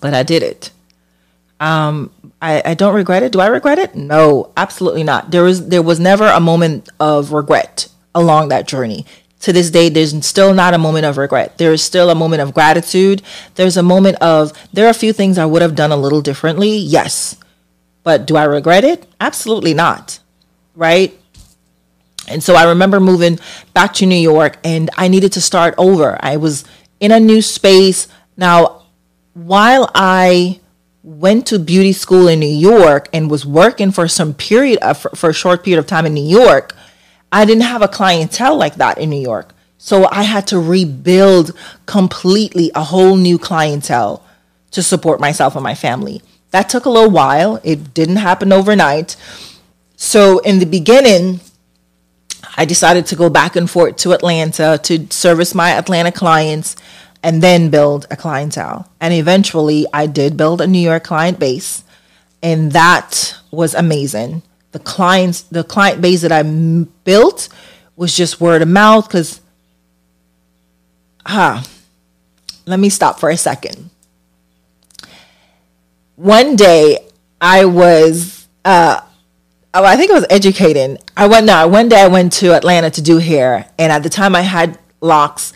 but 0.00 0.14
I 0.14 0.22
did 0.22 0.42
it. 0.42 0.70
Um, 1.60 2.10
I, 2.40 2.60
I 2.64 2.74
don't 2.74 2.94
regret 2.94 3.22
it. 3.22 3.32
Do 3.32 3.40
I 3.40 3.46
regret 3.46 3.78
it? 3.78 3.94
No, 3.94 4.50
absolutely 4.56 5.04
not. 5.04 5.30
There 5.30 5.44
was 5.44 5.68
there 5.68 5.82
was 5.82 6.00
never 6.00 6.26
a 6.26 6.40
moment 6.40 6.88
of 6.98 7.32
regret 7.32 7.88
along 8.14 8.48
that 8.48 8.66
journey. 8.66 9.06
To 9.42 9.52
this 9.52 9.70
day, 9.70 9.88
there's 9.88 10.24
still 10.24 10.54
not 10.54 10.72
a 10.72 10.78
moment 10.78 11.04
of 11.04 11.18
regret. 11.18 11.58
There 11.58 11.72
is 11.72 11.82
still 11.82 12.10
a 12.10 12.14
moment 12.14 12.42
of 12.42 12.54
gratitude. 12.54 13.22
There's 13.56 13.76
a 13.76 13.82
moment 13.82 14.18
of 14.20 14.52
there 14.72 14.86
are 14.86 14.90
a 14.90 14.94
few 14.94 15.12
things 15.12 15.36
I 15.36 15.46
would 15.46 15.62
have 15.62 15.74
done 15.74 15.90
a 15.90 15.96
little 15.96 16.22
differently. 16.22 16.76
Yes. 16.76 17.36
But 18.04 18.26
do 18.26 18.36
I 18.36 18.44
regret 18.44 18.84
it? 18.84 19.06
Absolutely 19.20 19.74
not. 19.74 20.20
Right? 20.76 21.18
And 22.28 22.42
so 22.42 22.54
I 22.54 22.68
remember 22.68 23.00
moving 23.00 23.40
back 23.74 23.94
to 23.94 24.06
New 24.06 24.14
York 24.14 24.58
and 24.62 24.90
I 24.96 25.08
needed 25.08 25.32
to 25.32 25.40
start 25.40 25.74
over. 25.76 26.16
I 26.20 26.36
was 26.36 26.64
in 27.00 27.10
a 27.10 27.18
new 27.18 27.42
space. 27.42 28.06
Now, 28.36 28.84
while 29.34 29.90
I 29.94 30.60
went 31.02 31.48
to 31.48 31.58
beauty 31.58 31.92
school 31.92 32.28
in 32.28 32.38
New 32.38 32.46
York 32.46 33.08
and 33.12 33.28
was 33.28 33.44
working 33.44 33.90
for 33.90 34.06
some 34.06 34.34
period 34.34 34.78
of, 34.78 34.98
for, 34.98 35.10
for 35.10 35.30
a 35.30 35.34
short 35.34 35.64
period 35.64 35.80
of 35.80 35.86
time 35.88 36.06
in 36.06 36.14
New 36.14 36.24
York, 36.24 36.76
I 37.32 37.44
didn't 37.46 37.64
have 37.64 37.82
a 37.82 37.88
clientele 37.88 38.56
like 38.56 38.76
that 38.76 38.98
in 38.98 39.10
New 39.10 39.20
York. 39.20 39.54
So 39.78 40.06
I 40.12 40.22
had 40.22 40.46
to 40.48 40.60
rebuild 40.60 41.56
completely 41.86 42.70
a 42.74 42.84
whole 42.84 43.16
new 43.16 43.38
clientele 43.38 44.24
to 44.70 44.82
support 44.82 45.18
myself 45.18 45.56
and 45.56 45.64
my 45.64 45.74
family. 45.74 46.22
That 46.50 46.68
took 46.68 46.84
a 46.84 46.90
little 46.90 47.10
while. 47.10 47.58
It 47.64 47.94
didn't 47.94 48.16
happen 48.16 48.52
overnight. 48.52 49.16
So 49.96 50.38
in 50.40 50.58
the 50.58 50.66
beginning, 50.66 51.40
I 52.56 52.64
decided 52.64 53.06
to 53.06 53.16
go 53.16 53.30
back 53.30 53.56
and 53.56 53.68
forth 53.68 53.96
to 53.96 54.12
Atlanta 54.12 54.78
to 54.84 55.06
service 55.10 55.54
my 55.54 55.70
Atlanta 55.70 56.12
clients 56.12 56.76
and 57.22 57.42
then 57.42 57.70
build 57.70 58.06
a 58.10 58.16
clientele. 58.16 58.88
And 59.00 59.14
eventually, 59.14 59.86
I 59.92 60.06
did 60.06 60.36
build 60.36 60.60
a 60.60 60.66
New 60.66 60.78
York 60.78 61.04
client 61.04 61.38
base, 61.38 61.84
and 62.42 62.72
that 62.72 63.36
was 63.50 63.74
amazing. 63.74 64.42
The 64.72 64.78
clients, 64.78 65.42
the 65.42 65.64
client 65.64 66.00
base 66.00 66.22
that 66.22 66.32
I 66.32 66.40
m- 66.40 66.92
built 67.04 67.48
was 67.96 68.16
just 68.16 68.40
word 68.40 68.62
of 68.62 68.68
mouth 68.68 69.06
because, 69.06 69.40
ah, 71.26 71.64
let 72.66 72.80
me 72.80 72.88
stop 72.88 73.20
for 73.20 73.30
a 73.30 73.36
second. 73.36 73.90
One 76.16 76.56
day, 76.56 76.98
I 77.40 77.64
was, 77.64 78.46
uh, 78.64 79.00
oh, 79.74 79.84
I 79.84 79.96
think 79.96 80.10
I 80.10 80.14
was 80.14 80.26
educating. 80.30 80.98
I 81.16 81.26
went 81.26 81.46
no, 81.46 81.68
one 81.68 81.88
day 81.88 82.00
I 82.00 82.08
went 82.08 82.32
to 82.34 82.54
Atlanta 82.54 82.90
to 82.90 83.02
do 83.02 83.18
hair, 83.18 83.68
and 83.78 83.92
at 83.92 84.02
the 84.02 84.10
time 84.10 84.34
I 84.34 84.42
had 84.42 84.78
locks 85.00 85.52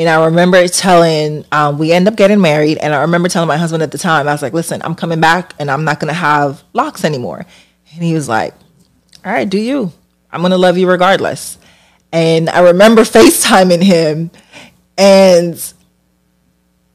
and 0.00 0.08
I 0.08 0.24
remember 0.24 0.66
telling, 0.66 1.44
um, 1.52 1.76
we 1.76 1.92
end 1.92 2.08
up 2.08 2.16
getting 2.16 2.40
married. 2.40 2.78
And 2.78 2.94
I 2.94 3.02
remember 3.02 3.28
telling 3.28 3.48
my 3.48 3.58
husband 3.58 3.82
at 3.82 3.90
the 3.90 3.98
time, 3.98 4.26
I 4.28 4.32
was 4.32 4.40
like, 4.40 4.54
listen, 4.54 4.80
I'm 4.82 4.94
coming 4.94 5.20
back 5.20 5.52
and 5.58 5.70
I'm 5.70 5.84
not 5.84 6.00
going 6.00 6.08
to 6.08 6.14
have 6.14 6.64
locks 6.72 7.04
anymore. 7.04 7.44
And 7.92 8.02
he 8.02 8.14
was 8.14 8.28
like, 8.28 8.54
all 9.24 9.32
right, 9.32 9.48
do 9.48 9.58
you? 9.58 9.92
I'm 10.32 10.40
going 10.40 10.52
to 10.52 10.58
love 10.58 10.78
you 10.78 10.88
regardless. 10.88 11.58
And 12.12 12.48
I 12.48 12.60
remember 12.60 13.02
FaceTiming 13.04 13.82
him 13.82 14.30
and 14.96 15.72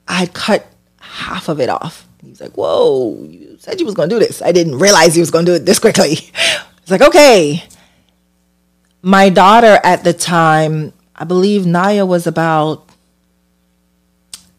I 0.07 0.27
cut 0.27 0.67
half 0.99 1.49
of 1.49 1.59
it 1.59 1.69
off. 1.69 2.07
He's 2.23 2.41
like, 2.41 2.53
whoa, 2.53 3.23
you 3.23 3.57
said 3.59 3.79
you 3.79 3.85
was 3.85 3.95
going 3.95 4.09
to 4.09 4.15
do 4.15 4.19
this. 4.19 4.41
I 4.41 4.51
didn't 4.51 4.79
realize 4.79 5.15
you 5.15 5.21
was 5.21 5.31
going 5.31 5.45
to 5.45 5.51
do 5.51 5.55
it 5.55 5.65
this 5.65 5.79
quickly. 5.79 6.17
It's 6.81 6.91
like, 6.91 7.01
okay. 7.01 7.63
My 9.01 9.29
daughter 9.29 9.79
at 9.83 10.03
the 10.03 10.13
time, 10.13 10.93
I 11.15 11.23
believe 11.23 11.65
Naya 11.65 12.05
was 12.05 12.27
about 12.27 12.87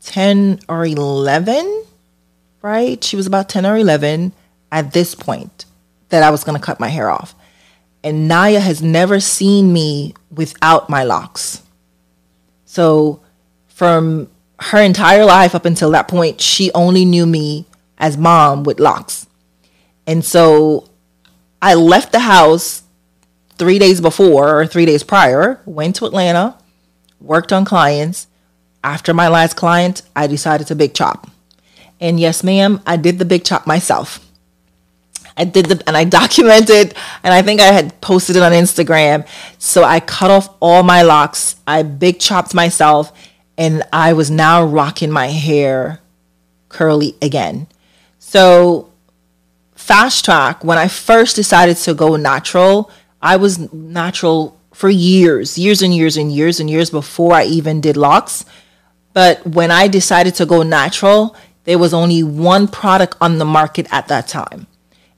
10 0.07 0.59
or 0.69 0.85
11, 0.85 1.85
right? 2.62 3.05
She 3.05 3.14
was 3.14 3.28
about 3.28 3.49
10 3.49 3.64
or 3.64 3.76
11 3.76 4.33
at 4.73 4.93
this 4.93 5.14
point 5.14 5.66
that 6.09 6.23
I 6.23 6.31
was 6.31 6.45
going 6.45 6.59
to 6.59 6.65
cut 6.65 6.81
my 6.81 6.89
hair 6.89 7.11
off. 7.11 7.35
And 8.05 8.29
Naya 8.29 8.61
has 8.61 8.83
never 8.83 9.21
seen 9.21 9.73
me 9.73 10.15
without 10.31 10.89
my 10.89 11.03
locks. 11.03 11.63
So 12.65 13.21
from 13.69 14.29
her 14.61 14.81
entire 14.81 15.25
life 15.25 15.55
up 15.55 15.65
until 15.65 15.91
that 15.91 16.09
point, 16.09 16.41
she 16.41 16.71
only 16.73 17.05
knew 17.05 17.27
me 17.27 17.67
as 17.99 18.17
mom 18.17 18.63
with 18.65 18.81
locks. 18.81 19.27
And 20.07 20.25
so 20.25 20.89
I 21.61 21.75
left 21.75 22.13
the 22.13 22.21
house 22.21 22.83
three 23.59 23.79
days 23.79 24.01
before 24.01 24.61
or 24.61 24.67
three 24.67 24.87
days 24.87 25.03
prior, 25.03 25.61
went 25.65 25.97
to 25.97 26.07
Atlanta, 26.07 26.57
worked 27.21 27.53
on 27.53 27.65
clients, 27.65 28.29
after 28.85 29.13
my 29.13 29.27
last 29.27 29.57
client, 29.57 30.03
I 30.15 30.29
decided 30.29 30.69
to 30.69 30.77
big 30.77 30.95
chop. 30.95 31.29
And 32.01 32.21
yes, 32.21 32.45
ma'am, 32.45 32.81
I 32.87 32.97
did 32.97 33.19
the 33.19 33.25
big 33.25 33.45
chop 33.45 33.67
myself. 33.67 34.25
I 35.37 35.45
did 35.45 35.66
the, 35.66 35.83
and 35.87 35.97
I 35.97 36.05
documented, 36.05 36.95
and 37.23 37.35
I 37.35 37.43
think 37.43 37.61
I 37.61 37.73
had 37.73 38.00
posted 38.00 38.37
it 38.37 38.43
on 38.43 38.52
Instagram. 38.52 39.26
So 39.59 39.85
I 39.85 40.00
cut 40.00 40.31
off 40.31 40.55
all 40.61 40.83
my 40.83 41.02
locks. 41.02 41.57
I 41.66 41.83
big 41.83 42.19
chopped 42.19 42.55
myself, 42.55 43.12
and 43.59 43.83
I 43.93 44.12
was 44.12 44.31
now 44.31 44.64
rocking 44.64 45.11
my 45.11 45.28
hair 45.28 46.00
curly 46.69 47.14
again. 47.23 47.66
So, 48.19 48.90
fast 49.75 50.25
track, 50.25 50.64
when 50.64 50.78
I 50.78 50.88
first 50.88 51.37
decided 51.37 51.76
to 51.78 51.95
go 51.95 52.16
natural, 52.16 52.90
I 53.23 53.37
was 53.37 53.73
natural 53.73 54.59
for 54.73 54.90
years, 54.90 55.57
years 55.57 55.81
and 55.81 55.95
years 55.95 56.16
and 56.16 56.31
years 56.31 56.61
and 56.61 56.69
years 56.69 56.90
before 56.90 57.33
I 57.33 57.45
even 57.45 57.81
did 57.81 57.97
locks. 57.97 58.45
But 59.12 59.47
when 59.47 59.71
I 59.71 59.88
decided 59.88 60.35
to 60.35 60.45
go 60.45 60.62
natural, 60.62 61.35
there 61.64 61.78
was 61.78 61.95
only 61.95 62.23
one 62.23 62.69
product 62.69 63.16
on 63.21 63.38
the 63.38 63.45
market 63.45 63.87
at 63.90 64.09
that 64.09 64.28
time. 64.28 64.66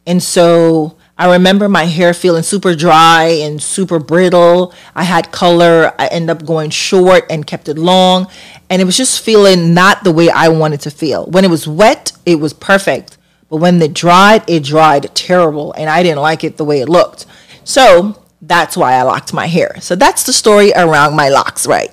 And 0.09 0.23
so 0.23 0.97
I 1.19 1.33
remember 1.33 1.69
my 1.69 1.85
hair 1.85 2.15
feeling 2.15 2.43
super 2.43 2.75
dry 2.75 3.25
and 3.25 3.63
super 3.63 3.99
brittle. 3.99 4.73
I 4.95 5.05
had 5.05 5.31
color. 5.31 5.93
I 5.99 6.07
ended 6.07 6.31
up 6.31 6.47
going 6.47 6.71
short 6.71 7.27
and 7.29 7.47
kept 7.47 7.69
it 7.69 7.77
long. 7.77 8.27
And 8.71 8.81
it 8.81 8.87
was 8.87 8.97
just 8.97 9.23
feeling 9.23 9.75
not 9.75 10.05
the 10.05 10.11
way 10.11 10.31
I 10.31 10.49
wanted 10.49 10.81
to 10.83 10.91
feel. 10.91 11.27
When 11.27 11.45
it 11.45 11.51
was 11.51 11.69
wet, 11.69 12.13
it 12.25 12.37
was 12.37 12.55
perfect. 12.55 13.19
But 13.51 13.59
when 13.59 13.83
it 13.83 13.93
dried, 13.93 14.49
it 14.49 14.65
dried 14.65 15.15
terrible. 15.15 15.73
And 15.75 15.91
I 15.91 16.03
didn't 16.03 16.21
like 16.21 16.43
it 16.43 16.57
the 16.57 16.65
way 16.65 16.81
it 16.81 16.89
looked. 16.89 17.27
So 17.65 18.25
that's 18.41 18.79
why 18.79 18.95
I 18.95 19.03
locked 19.03 19.35
my 19.35 19.47
hair. 19.47 19.77
So 19.81 19.95
that's 19.95 20.25
the 20.25 20.33
story 20.33 20.73
around 20.75 21.17
my 21.17 21.29
locks, 21.29 21.67
right? 21.67 21.91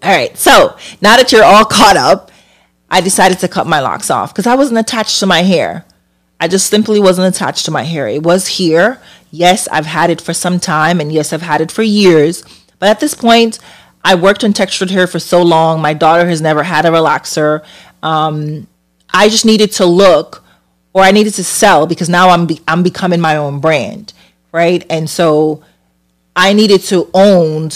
All 0.00 0.14
right. 0.14 0.36
So 0.38 0.76
now 1.00 1.16
that 1.16 1.32
you're 1.32 1.42
all 1.42 1.64
caught 1.64 1.96
up, 1.96 2.30
I 2.88 3.00
decided 3.00 3.40
to 3.40 3.48
cut 3.48 3.66
my 3.66 3.80
locks 3.80 4.10
off 4.10 4.32
because 4.32 4.46
I 4.46 4.54
wasn't 4.54 4.78
attached 4.78 5.18
to 5.18 5.26
my 5.26 5.42
hair. 5.42 5.84
I 6.40 6.48
just 6.48 6.68
simply 6.68 7.00
wasn't 7.00 7.34
attached 7.34 7.64
to 7.66 7.70
my 7.70 7.84
hair. 7.84 8.08
It 8.08 8.22
was 8.22 8.46
here. 8.46 9.00
Yes, 9.30 9.68
I've 9.68 9.86
had 9.86 10.10
it 10.10 10.20
for 10.20 10.34
some 10.34 10.60
time, 10.60 11.00
and 11.00 11.12
yes, 11.12 11.32
I've 11.32 11.42
had 11.42 11.60
it 11.60 11.72
for 11.72 11.82
years. 11.82 12.44
But 12.78 12.88
at 12.88 13.00
this 13.00 13.14
point, 13.14 13.58
I 14.04 14.14
worked 14.14 14.44
on 14.44 14.52
textured 14.52 14.90
hair 14.90 15.06
for 15.06 15.18
so 15.18 15.42
long. 15.42 15.80
My 15.80 15.94
daughter 15.94 16.26
has 16.26 16.40
never 16.40 16.62
had 16.62 16.84
a 16.84 16.90
relaxer. 16.90 17.64
Um, 18.02 18.66
I 19.12 19.28
just 19.28 19.46
needed 19.46 19.72
to 19.72 19.86
look, 19.86 20.44
or 20.92 21.02
I 21.02 21.10
needed 21.10 21.34
to 21.34 21.44
sell 21.44 21.86
because 21.86 22.08
now 22.08 22.28
I'm 22.28 22.46
be- 22.46 22.60
I'm 22.68 22.82
becoming 22.82 23.20
my 23.20 23.36
own 23.36 23.60
brand, 23.60 24.12
right? 24.52 24.84
And 24.90 25.08
so 25.08 25.62
I 26.36 26.52
needed 26.52 26.82
to 26.82 27.10
own 27.14 27.70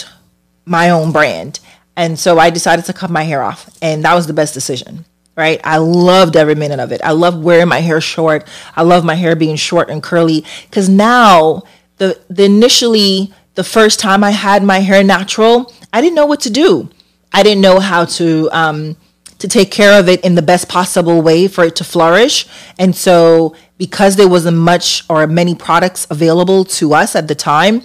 my 0.67 0.91
own 0.91 1.12
brand. 1.12 1.61
And 1.97 2.19
so 2.19 2.38
I 2.38 2.50
decided 2.50 2.85
to 2.85 2.93
cut 2.93 3.11
my 3.11 3.23
hair 3.23 3.43
off, 3.43 3.71
and 3.83 4.05
that 4.05 4.15
was 4.15 4.27
the 4.27 4.33
best 4.33 4.55
decision. 4.55 5.05
Right? 5.38 5.61
I 5.62 5.76
loved 5.76 6.35
every 6.35 6.57
minute 6.57 6.80
of 6.80 6.90
it. 6.90 7.00
I 7.04 7.12
loved 7.12 7.45
wearing 7.45 7.68
my 7.68 7.78
hair 7.78 8.00
short. 8.00 8.45
I 8.75 8.83
love 8.83 9.04
my 9.04 9.14
hair 9.14 9.37
being 9.37 9.54
short 9.54 9.88
and 9.88 10.02
curly 10.02 10.45
because 10.68 10.88
now 10.88 11.62
the 11.99 12.18
the 12.28 12.45
initially 12.45 13.33
the 13.54 13.62
first 13.62 14.00
time 14.00 14.25
I 14.25 14.33
had 14.33 14.64
my 14.64 14.80
hair 14.80 15.04
natural, 15.04 15.73
I 15.92 16.00
didn't 16.00 16.16
know 16.16 16.26
what 16.26 16.40
to 16.40 16.50
do. 16.50 16.90
I 17.33 17.45
didn't 17.45 17.61
know 17.61 17.78
how 17.78 18.04
to 18.04 18.49
um, 18.50 18.97
to 19.38 19.47
take 19.47 19.71
care 19.71 19.99
of 20.00 20.09
it 20.09 20.25
in 20.25 20.35
the 20.35 20.42
best 20.42 20.68
possible 20.68 21.23
way 21.23 21.47
for 21.47 21.64
it 21.64 21.76
to 21.76 21.85
flourish. 21.85 22.47
And 22.78 22.97
so, 22.97 23.54
because 23.76 24.16
there 24.16 24.28
wasn't 24.28 24.57
much 24.57 25.04
or 25.09 25.26
many 25.28 25.54
products 25.54 26.04
available 26.11 26.64
to 26.64 26.95
us 26.95 27.14
at 27.14 27.28
the 27.28 27.37
time, 27.37 27.83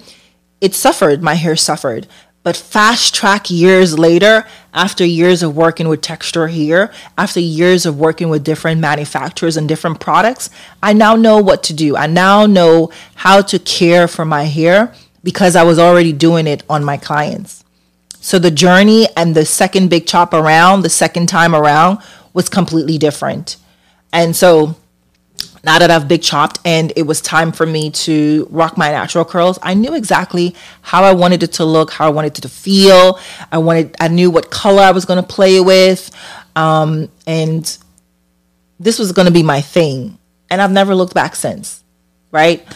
it 0.60 0.74
suffered. 0.74 1.22
My 1.22 1.34
hair 1.34 1.54
suffered. 1.56 2.08
But 2.44 2.56
fast 2.58 3.14
track 3.14 3.50
years 3.50 3.98
later, 3.98 4.46
after 4.74 5.02
years 5.04 5.42
of 5.42 5.56
working 5.56 5.88
with 5.88 6.02
texture 6.02 6.46
here, 6.46 6.92
after 7.16 7.40
years 7.40 7.86
of 7.86 7.98
working 7.98 8.28
with 8.28 8.44
different 8.44 8.82
manufacturers 8.82 9.56
and 9.56 9.66
different 9.66 9.98
products, 9.98 10.50
I 10.82 10.92
now 10.92 11.16
know 11.16 11.38
what 11.38 11.62
to 11.64 11.74
do. 11.74 11.96
I 11.96 12.06
now 12.06 12.44
know 12.44 12.90
how 13.14 13.40
to 13.40 13.58
care 13.58 14.06
for 14.06 14.26
my 14.26 14.44
hair 14.44 14.92
because 15.24 15.56
I 15.56 15.62
was 15.62 15.78
already 15.78 16.12
doing 16.12 16.46
it 16.46 16.62
on 16.68 16.84
my 16.84 16.98
clients. 16.98 17.64
So 18.20 18.38
the 18.38 18.50
journey 18.50 19.08
and 19.16 19.34
the 19.34 19.46
second 19.46 19.88
big 19.88 20.06
chop 20.06 20.34
around, 20.34 20.82
the 20.82 20.90
second 20.90 21.30
time 21.30 21.54
around, 21.54 21.98
was 22.34 22.50
completely 22.50 22.98
different. 22.98 23.56
And 24.12 24.36
so 24.36 24.76
now 25.64 25.78
that 25.78 25.90
I've 25.90 26.06
big 26.06 26.22
chopped 26.22 26.58
and 26.64 26.92
it 26.94 27.02
was 27.02 27.20
time 27.20 27.50
for 27.50 27.64
me 27.64 27.90
to 27.90 28.46
rock 28.50 28.76
my 28.76 28.90
natural 28.90 29.24
curls, 29.24 29.58
I 29.62 29.74
knew 29.74 29.94
exactly 29.94 30.54
how 30.82 31.04
I 31.04 31.12
wanted 31.12 31.42
it 31.42 31.52
to 31.54 31.64
look, 31.64 31.90
how 31.90 32.06
I 32.06 32.10
wanted 32.10 32.36
it 32.38 32.42
to 32.42 32.48
feel. 32.48 33.18
I 33.50 33.58
wanted, 33.58 33.96
I 33.98 34.08
knew 34.08 34.30
what 34.30 34.50
color 34.50 34.82
I 34.82 34.90
was 34.90 35.04
going 35.06 35.22
to 35.22 35.26
play 35.26 35.60
with. 35.60 36.10
Um, 36.54 37.08
and 37.26 37.78
this 38.78 38.98
was 38.98 39.12
going 39.12 39.26
to 39.26 39.32
be 39.32 39.42
my 39.42 39.62
thing. 39.62 40.18
And 40.50 40.60
I've 40.60 40.70
never 40.70 40.94
looked 40.94 41.14
back 41.14 41.34
since, 41.34 41.82
right? 42.30 42.66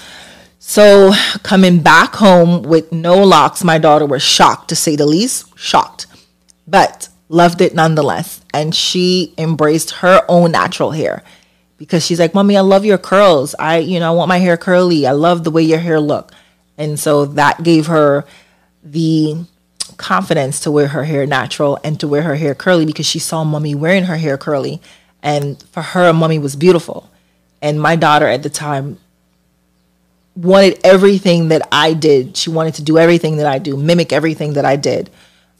So 0.58 1.12
coming 1.42 1.80
back 1.80 2.14
home 2.14 2.62
with 2.62 2.90
no 2.90 3.22
locks, 3.22 3.62
my 3.62 3.78
daughter 3.78 4.06
was 4.06 4.22
shocked 4.22 4.68
to 4.70 4.76
say 4.76 4.96
the 4.96 5.06
least, 5.06 5.56
shocked, 5.58 6.06
but 6.66 7.08
loved 7.28 7.60
it 7.60 7.74
nonetheless. 7.74 8.40
And 8.54 8.74
she 8.74 9.34
embraced 9.36 9.90
her 9.90 10.24
own 10.28 10.52
natural 10.52 10.92
hair 10.92 11.22
because 11.78 12.04
she's 12.04 12.20
like, 12.20 12.34
"Mommy, 12.34 12.56
I 12.56 12.60
love 12.60 12.84
your 12.84 12.98
curls. 12.98 13.54
I, 13.58 13.78
you 13.78 13.98
know, 13.98 14.12
I 14.12 14.14
want 14.14 14.28
my 14.28 14.38
hair 14.38 14.56
curly. 14.56 15.06
I 15.06 15.12
love 15.12 15.44
the 15.44 15.50
way 15.50 15.62
your 15.62 15.78
hair 15.78 16.00
look." 16.00 16.32
And 16.76 16.98
so 16.98 17.24
that 17.24 17.62
gave 17.62 17.86
her 17.86 18.24
the 18.84 19.44
confidence 19.96 20.60
to 20.60 20.70
wear 20.70 20.88
her 20.88 21.04
hair 21.04 21.26
natural 21.26 21.78
and 21.82 21.98
to 22.00 22.06
wear 22.06 22.22
her 22.22 22.36
hair 22.36 22.54
curly 22.54 22.86
because 22.86 23.06
she 23.06 23.18
saw 23.18 23.42
mommy 23.42 23.74
wearing 23.74 24.04
her 24.04 24.16
hair 24.16 24.38
curly 24.38 24.80
and 25.22 25.62
for 25.72 25.82
her 25.82 26.12
mommy 26.12 26.38
was 26.38 26.56
beautiful. 26.56 27.10
And 27.60 27.80
my 27.80 27.96
daughter 27.96 28.26
at 28.26 28.42
the 28.42 28.50
time 28.50 28.98
wanted 30.36 30.78
everything 30.84 31.48
that 31.48 31.66
I 31.72 31.94
did. 31.94 32.36
She 32.36 32.50
wanted 32.50 32.74
to 32.74 32.82
do 32.82 32.96
everything 32.98 33.38
that 33.38 33.46
I 33.46 33.58
do, 33.58 33.76
mimic 33.76 34.12
everything 34.12 34.52
that 34.52 34.64
I 34.64 34.76
did. 34.76 35.10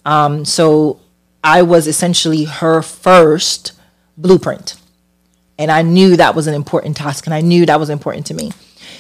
Um, 0.05 0.45
so 0.45 1.01
I 1.43 1.63
was 1.63 1.89
essentially 1.89 2.45
her 2.45 2.83
first 2.83 3.73
blueprint. 4.17 4.77
And 5.59 5.71
I 5.71 5.83
knew 5.83 6.17
that 6.17 6.35
was 6.35 6.47
an 6.47 6.55
important 6.55 6.97
task 6.97 7.27
and 7.27 7.35
I 7.35 7.41
knew 7.41 7.67
that 7.67 7.81
was 7.81 7.91
important 7.91 8.27
to 8.27 8.35
me. 8.35 8.53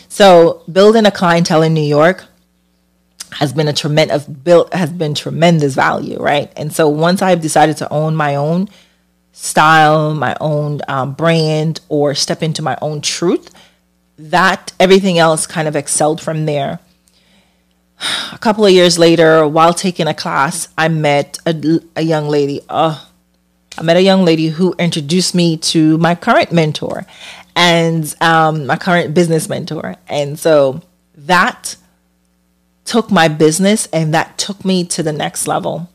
So 0.08 0.64
building 0.70 1.06
a 1.06 1.10
clientele 1.10 1.62
in 1.62 1.72
New 1.74 1.80
York 1.80 2.24
has 3.32 3.52
been 3.52 3.68
a 3.68 3.72
tremendous 3.72 4.24
built 4.24 4.72
has 4.74 4.90
been 4.90 5.14
tremendous 5.14 5.74
value, 5.74 6.18
right? 6.18 6.52
And 6.56 6.72
so 6.72 6.88
once 6.88 7.22
I've 7.22 7.40
decided 7.40 7.76
to 7.78 7.92
own 7.92 8.16
my 8.16 8.34
own 8.34 8.68
style, 9.32 10.14
my 10.14 10.36
own 10.40 10.80
um, 10.88 11.12
brand, 11.12 11.80
or 11.88 12.14
step 12.14 12.42
into 12.42 12.62
my 12.62 12.76
own 12.82 13.00
truth, 13.00 13.50
that 14.18 14.72
everything 14.80 15.18
else 15.18 15.46
kind 15.46 15.68
of 15.68 15.76
excelled 15.76 16.20
from 16.20 16.46
there. 16.46 16.80
A 18.32 18.38
couple 18.38 18.64
of 18.64 18.72
years 18.72 18.98
later, 18.98 19.46
while 19.46 19.74
taking 19.74 20.08
a 20.08 20.14
class, 20.14 20.68
I 20.76 20.88
met 20.88 21.38
a, 21.46 21.80
a 21.94 22.02
young 22.02 22.28
lady. 22.28 22.60
Oh, 22.68 23.08
I 23.78 23.82
met 23.82 23.97
a 23.97 24.02
young 24.02 24.25
lady 24.25 24.49
who 24.49 24.75
introduced 24.76 25.37
me 25.37 25.56
to 25.58 25.99
my 25.99 26.16
current 26.16 26.50
mentor 26.50 27.06
and 27.54 28.12
um, 28.20 28.66
my 28.66 28.76
current 28.76 29.14
business 29.14 29.48
mentor. 29.48 29.94
And 30.09 30.37
so 30.37 30.83
that 31.14 31.76
took 32.85 33.12
my 33.12 33.29
business 33.29 33.87
and 33.92 34.12
that 34.14 34.37
took 34.37 34.64
me 34.64 34.85
to 34.87 35.05
the 35.05 35.12
next 35.12 35.46
level. 35.46 35.88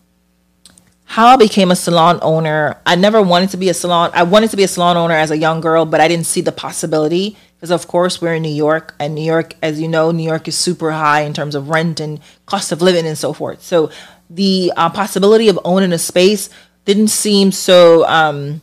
How 1.04 1.28
I 1.28 1.36
became 1.36 1.72
a 1.72 1.76
salon 1.76 2.20
owner, 2.22 2.78
I 2.86 2.96
never 2.96 3.22
wanted 3.22 3.50
to 3.50 3.58
be 3.58 3.68
a 3.68 3.74
salon. 3.74 4.12
I 4.14 4.24
wanted 4.24 4.52
to 4.52 4.58
be 4.58 4.64
a 4.64 4.68
salon 4.70 4.96
owner 4.96 5.16
as 5.16 5.30
a 5.30 5.38
young 5.38 5.60
girl, 5.60 5.86
but 5.86 6.00
I 6.00 6.08
didn't 6.08 6.26
see 6.26 6.40
the 6.40 6.54
possibility 6.54 7.36
because, 7.58 7.70
of 7.70 7.88
course, 7.88 8.22
we're 8.22 8.36
in 8.36 8.44
New 8.44 8.50
York, 8.50 8.96
and 9.00 9.14
New 9.14 9.24
York, 9.24 9.56
as 9.62 9.80
you 9.80 9.88
know, 9.88 10.12
New 10.12 10.24
York 10.24 10.48
is 10.48 10.58
super 10.58 10.92
high 10.92 11.22
in 11.22 11.34
terms 11.34 11.54
of 11.54 11.70
rent 11.70 12.00
and 12.00 12.20
cost 12.46 12.72
of 12.72 12.82
living 12.82 13.06
and 13.06 13.18
so 13.18 13.34
forth. 13.34 13.62
So 13.62 13.92
the 14.30 14.72
uh, 14.76 14.90
possibility 14.90 15.50
of 15.50 15.60
owning 15.64 15.94
a 15.94 16.00
space 16.00 16.50
didn't 16.86 17.10
seem 17.10 17.52
so 17.52 18.06
um, 18.08 18.62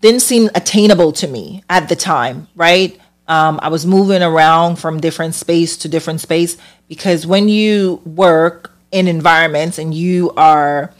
didn't 0.00 0.20
seem 0.20 0.50
attainable 0.54 1.12
to 1.12 1.28
me 1.28 1.62
at 1.68 1.88
the 1.88 1.96
time, 1.96 2.48
right? 2.54 2.98
Um, 3.28 3.60
I 3.62 3.68
was 3.68 3.86
moving 3.86 4.22
around 4.22 4.76
from 4.76 5.00
different 5.00 5.34
space 5.34 5.76
to 5.78 5.88
different 5.88 6.20
space 6.20 6.56
because 6.88 7.26
when 7.26 7.48
you 7.48 8.00
work 8.04 8.72
in 8.90 9.06
environments 9.06 9.78
and 9.78 9.94
you 9.94 10.32
are 10.36 10.92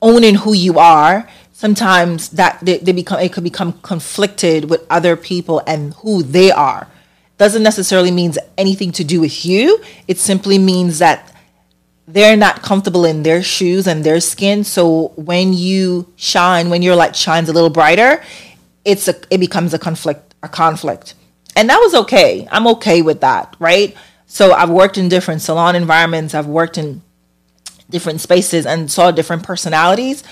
owning 0.00 0.36
who 0.36 0.52
you 0.52 0.78
are, 0.78 1.28
sometimes 1.52 2.30
that 2.30 2.58
they, 2.62 2.78
they 2.78 2.92
become 2.92 3.20
it 3.20 3.32
could 3.32 3.44
become 3.44 3.74
conflicted 3.82 4.70
with 4.70 4.86
other 4.88 5.16
people 5.16 5.62
and 5.66 5.94
who 5.94 6.22
they 6.22 6.50
are. 6.50 6.88
Doesn't 7.38 7.62
necessarily 7.62 8.10
means 8.10 8.38
anything 8.56 8.92
to 8.92 9.04
do 9.04 9.20
with 9.20 9.44
you. 9.44 9.82
It 10.06 10.18
simply 10.18 10.58
means 10.58 11.00
that 11.00 11.31
they're 12.12 12.36
not 12.36 12.62
comfortable 12.62 13.04
in 13.04 13.22
their 13.22 13.42
shoes 13.42 13.86
and 13.86 14.04
their 14.04 14.20
skin. 14.20 14.64
So 14.64 15.12
when 15.16 15.52
you 15.52 16.12
shine, 16.16 16.70
when 16.70 16.82
your 16.82 16.94
light 16.96 17.16
shines 17.16 17.48
a 17.48 17.52
little 17.52 17.70
brighter, 17.70 18.22
it's 18.84 19.08
a 19.08 19.14
it 19.30 19.38
becomes 19.38 19.72
a 19.74 19.78
conflict, 19.78 20.34
a 20.42 20.48
conflict. 20.48 21.14
And 21.56 21.68
that 21.68 21.78
was 21.78 21.94
okay. 21.94 22.46
I'm 22.50 22.66
okay 22.68 23.02
with 23.02 23.20
that, 23.20 23.56
right? 23.58 23.96
So 24.26 24.52
I've 24.52 24.70
worked 24.70 24.98
in 24.98 25.08
different 25.08 25.42
salon 25.42 25.76
environments, 25.76 26.34
I've 26.34 26.46
worked 26.46 26.78
in 26.78 27.02
different 27.90 28.20
spaces 28.20 28.66
and 28.66 28.90
saw 28.90 29.10
different 29.10 29.42
personalities. 29.42 30.24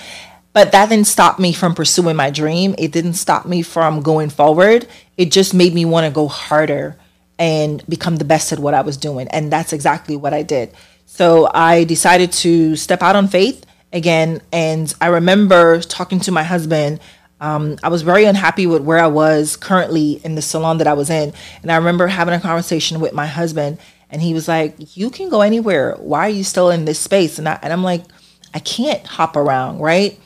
But 0.53 0.73
that 0.73 0.89
didn't 0.89 1.07
stop 1.07 1.39
me 1.39 1.53
from 1.53 1.73
pursuing 1.73 2.17
my 2.17 2.29
dream. 2.29 2.75
It 2.77 2.91
didn't 2.91 3.13
stop 3.13 3.45
me 3.45 3.61
from 3.61 4.01
going 4.01 4.29
forward. 4.29 4.85
It 5.15 5.31
just 5.31 5.53
made 5.53 5.73
me 5.73 5.85
want 5.85 6.05
to 6.05 6.11
go 6.11 6.27
harder 6.27 6.97
and 7.39 7.83
become 7.87 8.17
the 8.17 8.25
best 8.25 8.51
at 8.51 8.59
what 8.59 8.73
I 8.73 8.81
was 8.81 8.97
doing. 8.97 9.27
And 9.29 9.51
that's 9.51 9.71
exactly 9.71 10.17
what 10.17 10.33
I 10.33 10.43
did. 10.43 10.73
So 11.13 11.51
I 11.53 11.83
decided 11.83 12.31
to 12.31 12.77
step 12.77 13.03
out 13.03 13.17
on 13.17 13.27
faith 13.27 13.65
again. 13.91 14.41
And 14.53 14.91
I 15.01 15.07
remember 15.07 15.81
talking 15.81 16.21
to 16.21 16.31
my 16.31 16.41
husband. 16.41 17.01
Um, 17.41 17.77
I 17.83 17.89
was 17.89 18.01
very 18.01 18.23
unhappy 18.23 18.65
with 18.65 18.81
where 18.81 18.97
I 18.97 19.07
was 19.07 19.57
currently 19.57 20.21
in 20.23 20.35
the 20.35 20.41
salon 20.41 20.77
that 20.77 20.87
I 20.87 20.93
was 20.93 21.09
in. 21.09 21.33
And 21.63 21.69
I 21.69 21.75
remember 21.75 22.07
having 22.07 22.33
a 22.33 22.39
conversation 22.39 23.01
with 23.01 23.11
my 23.11 23.27
husband, 23.27 23.77
and 24.09 24.21
he 24.21 24.33
was 24.33 24.47
like, 24.47 24.95
You 24.95 25.09
can 25.09 25.27
go 25.27 25.41
anywhere. 25.41 25.97
Why 25.99 26.27
are 26.27 26.29
you 26.29 26.45
still 26.45 26.69
in 26.69 26.85
this 26.85 26.99
space? 26.99 27.37
And, 27.37 27.49
I, 27.49 27.59
and 27.61 27.73
I'm 27.73 27.83
like, 27.83 28.05
I 28.53 28.59
can't 28.59 29.05
hop 29.05 29.35
around, 29.35 29.79
right? 29.79 30.17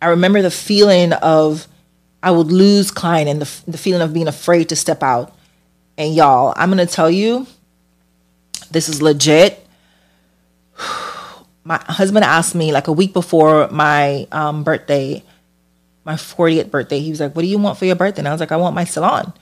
I 0.00 0.06
remember 0.06 0.40
the 0.40 0.50
feeling 0.50 1.12
of 1.12 1.68
I 2.22 2.30
would 2.30 2.50
lose 2.50 2.90
client 2.90 3.28
and 3.28 3.42
the, 3.42 3.70
the 3.70 3.78
feeling 3.78 4.00
of 4.00 4.14
being 4.14 4.26
afraid 4.26 4.70
to 4.70 4.74
step 4.74 5.02
out. 5.02 5.36
And 5.98 6.14
y'all, 6.14 6.54
I'm 6.56 6.70
going 6.70 6.84
to 6.84 6.92
tell 6.92 7.10
you, 7.10 7.46
this 8.70 8.88
is 8.88 9.02
legit 9.02 9.61
my 11.64 11.80
husband 11.86 12.24
asked 12.24 12.54
me 12.54 12.72
like 12.72 12.88
a 12.88 12.92
week 12.92 13.12
before 13.12 13.68
my 13.68 14.26
um, 14.32 14.64
birthday, 14.64 15.22
my 16.04 16.14
40th 16.14 16.70
birthday, 16.70 16.98
he 16.98 17.10
was 17.10 17.20
like, 17.20 17.34
What 17.36 17.42
do 17.42 17.48
you 17.48 17.58
want 17.58 17.78
for 17.78 17.84
your 17.84 17.96
birthday? 17.96 18.20
And 18.20 18.28
I 18.28 18.32
was 18.32 18.40
like, 18.40 18.52
I 18.52 18.56
want 18.56 18.74
my 18.74 18.84
salon. 18.84 19.32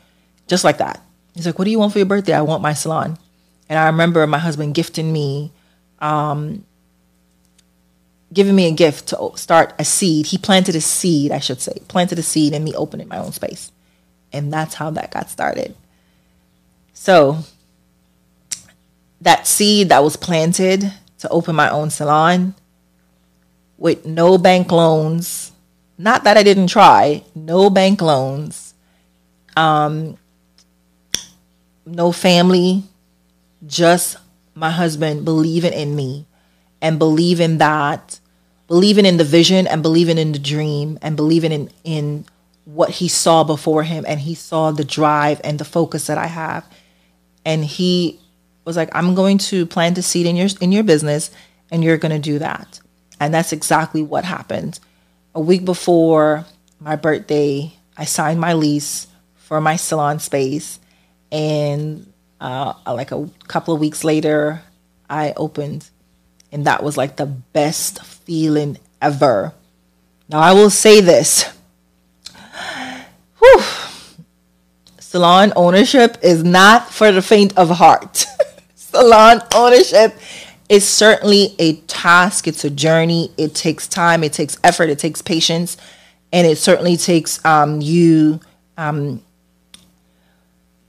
Just 0.47 0.65
like 0.65 0.79
that. 0.79 1.03
He's 1.35 1.47
like, 1.47 1.59
What 1.59 1.65
do 1.65 1.71
you 1.71 1.79
want 1.79 1.93
for 1.93 1.99
your 1.99 2.07
birthday? 2.07 2.35
I 2.35 2.43
want 2.43 2.63
my 2.63 2.75
salon. 2.75 3.19
And 3.69 3.79
I 3.79 3.87
remember 3.87 4.27
my 4.27 4.39
husband 4.39 4.75
gifting 4.75 5.13
me, 5.13 5.53
um, 6.01 6.65
giving 8.33 8.55
me 8.55 8.67
a 8.67 8.73
gift 8.73 9.09
to 9.09 9.31
start 9.37 9.73
a 9.79 9.85
seed. 9.85 10.27
He 10.27 10.39
planted 10.39 10.75
a 10.75 10.81
seed, 10.81 11.33
I 11.33 11.39
should 11.39 11.61
say, 11.61 11.79
planted 11.89 12.19
a 12.19 12.23
seed 12.23 12.53
in 12.53 12.65
me 12.65 12.75
opening 12.75 13.09
my 13.09 13.19
own 13.19 13.33
space. 13.33 13.73
And 14.33 14.53
that's 14.53 14.75
how 14.75 14.91
that 14.91 15.11
got 15.11 15.31
started. 15.31 15.75
So, 16.93 17.39
that 19.21 19.47
seed 19.47 19.89
that 19.89 20.03
was 20.03 20.17
planted 20.17 20.93
to 21.21 21.29
open 21.29 21.55
my 21.55 21.71
own 21.71 21.91
salon 21.91 22.55
with 23.79 24.05
no 24.05 24.39
bank 24.39 24.73
loans. 24.73 25.53
Not 25.99 26.25
that 26.25 26.37
I 26.37 26.43
didn't 26.43 26.69
try, 26.69 27.25
no 27.35 27.69
bank 27.69 28.01
loans, 28.01 28.75
um, 29.57 30.17
no 31.85 32.13
family, 32.13 32.85
just 33.67 34.17
my 34.55 34.71
husband 34.71 35.25
believing 35.25 35.73
in 35.73 35.95
me 35.95 36.27
and 36.81 36.99
believing 36.99 37.59
that, 37.59 38.19
believing 38.67 39.05
in 39.05 39.19
the 39.19 39.25
vision 39.25 39.67
and 39.67 39.83
believing 39.83 40.17
in 40.17 40.33
the 40.33 40.39
dream 40.39 40.99
and 41.03 41.17
believing 41.17 41.53
in, 41.53 41.71
in 41.85 42.25
what 42.65 42.91
he 42.91 43.09
saw 43.09 43.45
before 43.45 43.83
him 43.83 44.05
and 44.07 44.21
he 44.21 44.35
saw 44.35 44.71
the 44.71 44.85
drive 44.85 45.41
and 45.45 45.59
the 45.59 45.65
focus 45.65 46.07
that 46.07 46.19
I 46.19 46.27
have. 46.27 46.65
And 47.45 47.65
he 47.65 48.21
was 48.71 48.77
like, 48.77 48.95
I'm 48.95 49.17
going 49.17 49.39
to 49.51 49.67
plant 49.67 49.99
a 49.99 50.03
seed 50.03 50.27
in 50.27 50.37
your 50.37 50.49
in 50.61 50.71
your 50.71 50.85
business 50.85 51.33
and 51.73 51.83
you're 51.83 51.99
going 51.99 52.13
to 52.13 52.21
do 52.21 52.39
that. 52.39 52.79
And 53.19 53.35
that's 53.35 53.53
exactly 53.53 54.01
what 54.01 54.25
happened. 54.25 54.79
A 55.35 55.41
week 55.41 55.65
before 55.65 56.47
my 56.79 56.95
birthday, 56.95 57.75
I 57.97 58.05
signed 58.05 58.41
my 58.41 58.53
lease 58.53 59.09
for 59.35 59.61
my 59.61 59.75
salon 59.75 60.21
space. 60.21 60.79
And 61.33 62.13
uh, 62.41 62.75
like 62.87 63.11
a 63.11 63.29
couple 63.49 63.75
of 63.75 63.81
weeks 63.81 64.05
later, 64.05 64.63
I 65.09 65.33
opened. 65.37 65.91
And 66.53 66.65
that 66.67 66.85
was 66.85 66.97
like 66.97 67.17
the 67.17 67.27
best 67.27 68.05
feeling 68.05 68.79
ever. 69.03 69.53
Now, 70.29 70.39
I 70.39 70.53
will 70.53 70.71
say 70.71 71.01
this. 71.01 71.53
Whew. 73.41 73.63
Salon 75.01 75.53
ownership 75.57 76.19
is 76.23 76.45
not 76.45 76.89
for 76.89 77.11
the 77.11 77.21
faint 77.21 77.59
of 77.59 77.71
heart. 77.71 78.27
Salon 78.91 79.41
ownership 79.55 80.19
is 80.69 80.87
certainly 80.87 81.55
a 81.61 81.77
task, 81.83 82.49
it's 82.49 82.65
a 82.65 82.71
journey. 82.71 83.31
It 83.39 83.55
takes 83.55 83.87
time, 83.87 84.25
it 84.25 84.33
takes 84.33 84.59
effort, 84.65 84.91
it 84.91 84.99
takes 84.99 85.23
patience, 85.23 85.77
and 86.33 86.45
it 86.45 86.59
certainly 86.59 86.97
takes 86.97 87.45
um, 87.45 87.81
you 87.81 88.41
um, 88.77 89.23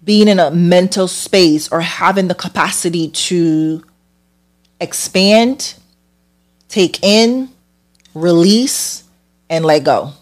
being 0.04 0.28
in 0.28 0.40
a 0.40 0.50
mental 0.50 1.08
space 1.08 1.72
or 1.72 1.82
having 1.82 2.28
the 2.28 2.34
capacity 2.34 3.10
to 3.10 3.84
expand, 4.80 5.76
take 6.70 7.04
in, 7.04 7.50
release, 8.16 9.04
and 9.48 9.64
let 9.64 9.84
go. 9.84 10.14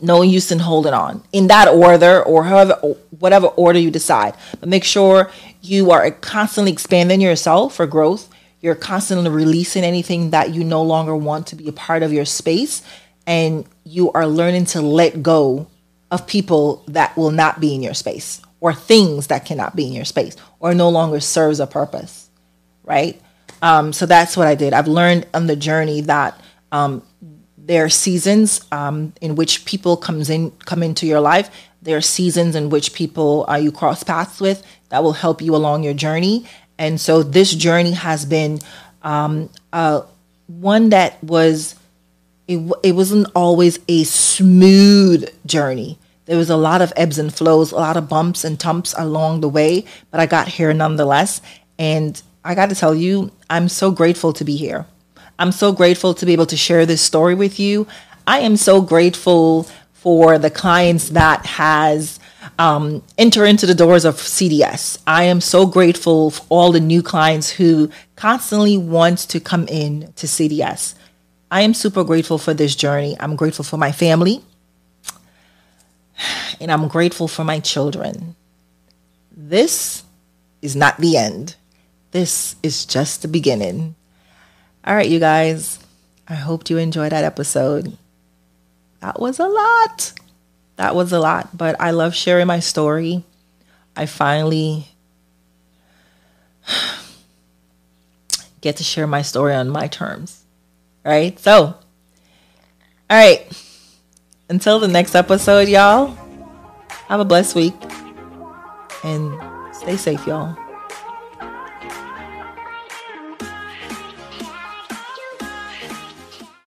No 0.00 0.22
use 0.22 0.50
in 0.52 0.60
holding 0.60 0.94
on 0.94 1.22
in 1.32 1.48
that 1.48 1.68
order 1.68 2.22
or 2.22 2.44
however, 2.44 2.74
whatever 3.18 3.48
order 3.48 3.78
you 3.78 3.90
decide. 3.90 4.34
But 4.60 4.68
make 4.68 4.84
sure 4.84 5.30
you 5.64 5.90
are 5.90 6.10
constantly 6.10 6.70
expanding 6.70 7.22
yourself 7.22 7.76
for 7.76 7.86
growth. 7.86 8.28
You're 8.60 8.74
constantly 8.74 9.30
releasing 9.30 9.82
anything 9.82 10.30
that 10.30 10.54
you 10.54 10.62
no 10.62 10.82
longer 10.82 11.16
want 11.16 11.46
to 11.48 11.56
be 11.56 11.68
a 11.68 11.72
part 11.72 12.02
of 12.02 12.12
your 12.12 12.26
space. 12.26 12.82
And 13.26 13.66
you 13.84 14.12
are 14.12 14.26
learning 14.26 14.66
to 14.66 14.82
let 14.82 15.22
go 15.22 15.66
of 16.10 16.26
people 16.26 16.84
that 16.88 17.16
will 17.16 17.30
not 17.30 17.60
be 17.60 17.74
in 17.74 17.82
your 17.82 17.94
space 17.94 18.42
or 18.60 18.74
things 18.74 19.28
that 19.28 19.46
cannot 19.46 19.74
be 19.74 19.86
in 19.86 19.92
your 19.94 20.04
space 20.04 20.36
or 20.60 20.74
no 20.74 20.90
longer 20.90 21.18
serves 21.18 21.60
a 21.60 21.66
purpose. 21.66 22.28
Right. 22.82 23.20
Um, 23.62 23.94
so 23.94 24.04
that's 24.04 24.36
what 24.36 24.46
I 24.46 24.54
did. 24.54 24.74
I've 24.74 24.88
learned 24.88 25.26
on 25.32 25.46
the 25.46 25.56
journey 25.56 26.02
that 26.02 26.38
um, 26.72 27.02
there 27.56 27.84
are 27.84 27.90
seasons 27.90 28.60
um, 28.70 29.14
in 29.22 29.34
which 29.34 29.64
people 29.64 29.96
comes 29.96 30.28
in 30.28 30.50
come 30.66 30.82
into 30.82 31.06
your 31.06 31.20
life. 31.20 31.50
There 31.84 31.96
are 31.96 32.02
seasons 32.02 32.56
in 32.56 32.70
which 32.70 32.94
people 32.94 33.44
uh, 33.48 33.56
you 33.56 33.70
cross 33.70 34.02
paths 34.02 34.40
with 34.40 34.66
that 34.88 35.02
will 35.02 35.12
help 35.12 35.40
you 35.40 35.54
along 35.54 35.84
your 35.84 35.94
journey. 35.94 36.46
And 36.78 37.00
so 37.00 37.22
this 37.22 37.54
journey 37.54 37.92
has 37.92 38.24
been 38.24 38.58
um, 39.02 39.50
uh, 39.72 40.02
one 40.46 40.88
that 40.90 41.22
was 41.22 41.76
it, 42.48 42.58
it 42.82 42.92
wasn't 42.92 43.28
always 43.34 43.78
a 43.88 44.04
smooth 44.04 45.28
journey. 45.46 45.98
There 46.26 46.38
was 46.38 46.50
a 46.50 46.56
lot 46.56 46.80
of 46.80 46.92
ebbs 46.96 47.18
and 47.18 47.32
flows, 47.32 47.72
a 47.72 47.76
lot 47.76 47.96
of 47.96 48.08
bumps 48.08 48.44
and 48.44 48.58
tumps 48.58 48.94
along 48.96 49.40
the 49.40 49.48
way, 49.48 49.84
but 50.10 50.20
I 50.20 50.26
got 50.26 50.48
here 50.48 50.72
nonetheless. 50.72 51.40
And 51.78 52.20
I 52.44 52.54
got 52.54 52.70
to 52.70 52.74
tell 52.74 52.94
you, 52.94 53.30
I'm 53.50 53.68
so 53.68 53.90
grateful 53.90 54.32
to 54.34 54.44
be 54.44 54.56
here. 54.56 54.86
I'm 55.38 55.52
so 55.52 55.72
grateful 55.72 56.14
to 56.14 56.26
be 56.26 56.32
able 56.32 56.46
to 56.46 56.56
share 56.56 56.86
this 56.86 57.02
story 57.02 57.34
with 57.34 57.58
you. 57.60 57.86
I 58.26 58.40
am 58.40 58.56
so 58.56 58.80
grateful 58.80 59.68
for 60.04 60.36
the 60.36 60.50
clients 60.50 61.08
that 61.08 61.46
has 61.46 62.20
um, 62.58 63.02
enter 63.16 63.46
into 63.46 63.64
the 63.64 63.74
doors 63.74 64.04
of 64.04 64.16
CDS. 64.16 64.98
I 65.06 65.24
am 65.24 65.40
so 65.40 65.64
grateful 65.64 66.30
for 66.30 66.44
all 66.50 66.72
the 66.72 66.78
new 66.78 67.02
clients 67.02 67.48
who 67.48 67.88
constantly 68.14 68.76
want 68.76 69.20
to 69.20 69.40
come 69.40 69.66
in 69.66 70.12
to 70.16 70.26
CDS. 70.26 70.94
I 71.50 71.62
am 71.62 71.72
super 71.72 72.04
grateful 72.04 72.36
for 72.36 72.52
this 72.52 72.76
journey. 72.76 73.16
I'm 73.18 73.34
grateful 73.34 73.64
for 73.64 73.78
my 73.78 73.92
family 73.92 74.42
and 76.60 76.70
I'm 76.70 76.86
grateful 76.88 77.26
for 77.26 77.42
my 77.42 77.58
children. 77.60 78.36
This 79.34 80.02
is 80.60 80.76
not 80.76 80.98
the 80.98 81.16
end. 81.16 81.56
This 82.10 82.56
is 82.62 82.84
just 82.84 83.22
the 83.22 83.28
beginning. 83.28 83.94
All 84.86 84.94
right, 84.94 85.08
you 85.08 85.18
guys. 85.18 85.78
I 86.28 86.34
hope 86.34 86.68
you 86.68 86.76
enjoyed 86.76 87.12
that 87.12 87.24
episode. 87.24 87.96
That 89.04 89.20
was 89.20 89.38
a 89.38 89.46
lot. 89.46 90.14
That 90.76 90.94
was 90.94 91.12
a 91.12 91.20
lot, 91.20 91.54
but 91.54 91.78
I 91.78 91.90
love 91.90 92.14
sharing 92.14 92.46
my 92.46 92.60
story. 92.60 93.22
I 93.94 94.06
finally 94.06 94.86
get 98.62 98.78
to 98.78 98.82
share 98.82 99.06
my 99.06 99.20
story 99.20 99.52
on 99.52 99.68
my 99.68 99.88
terms. 99.88 100.44
Right? 101.04 101.38
So, 101.38 101.54
all 101.54 101.76
right. 103.10 103.46
Until 104.48 104.78
the 104.78 104.88
next 104.88 105.14
episode, 105.14 105.68
y'all, 105.68 106.16
have 107.08 107.20
a 107.20 107.26
blessed 107.26 107.54
week 107.54 107.74
and 109.04 109.38
stay 109.74 109.98
safe, 109.98 110.26
y'all. 110.26 110.56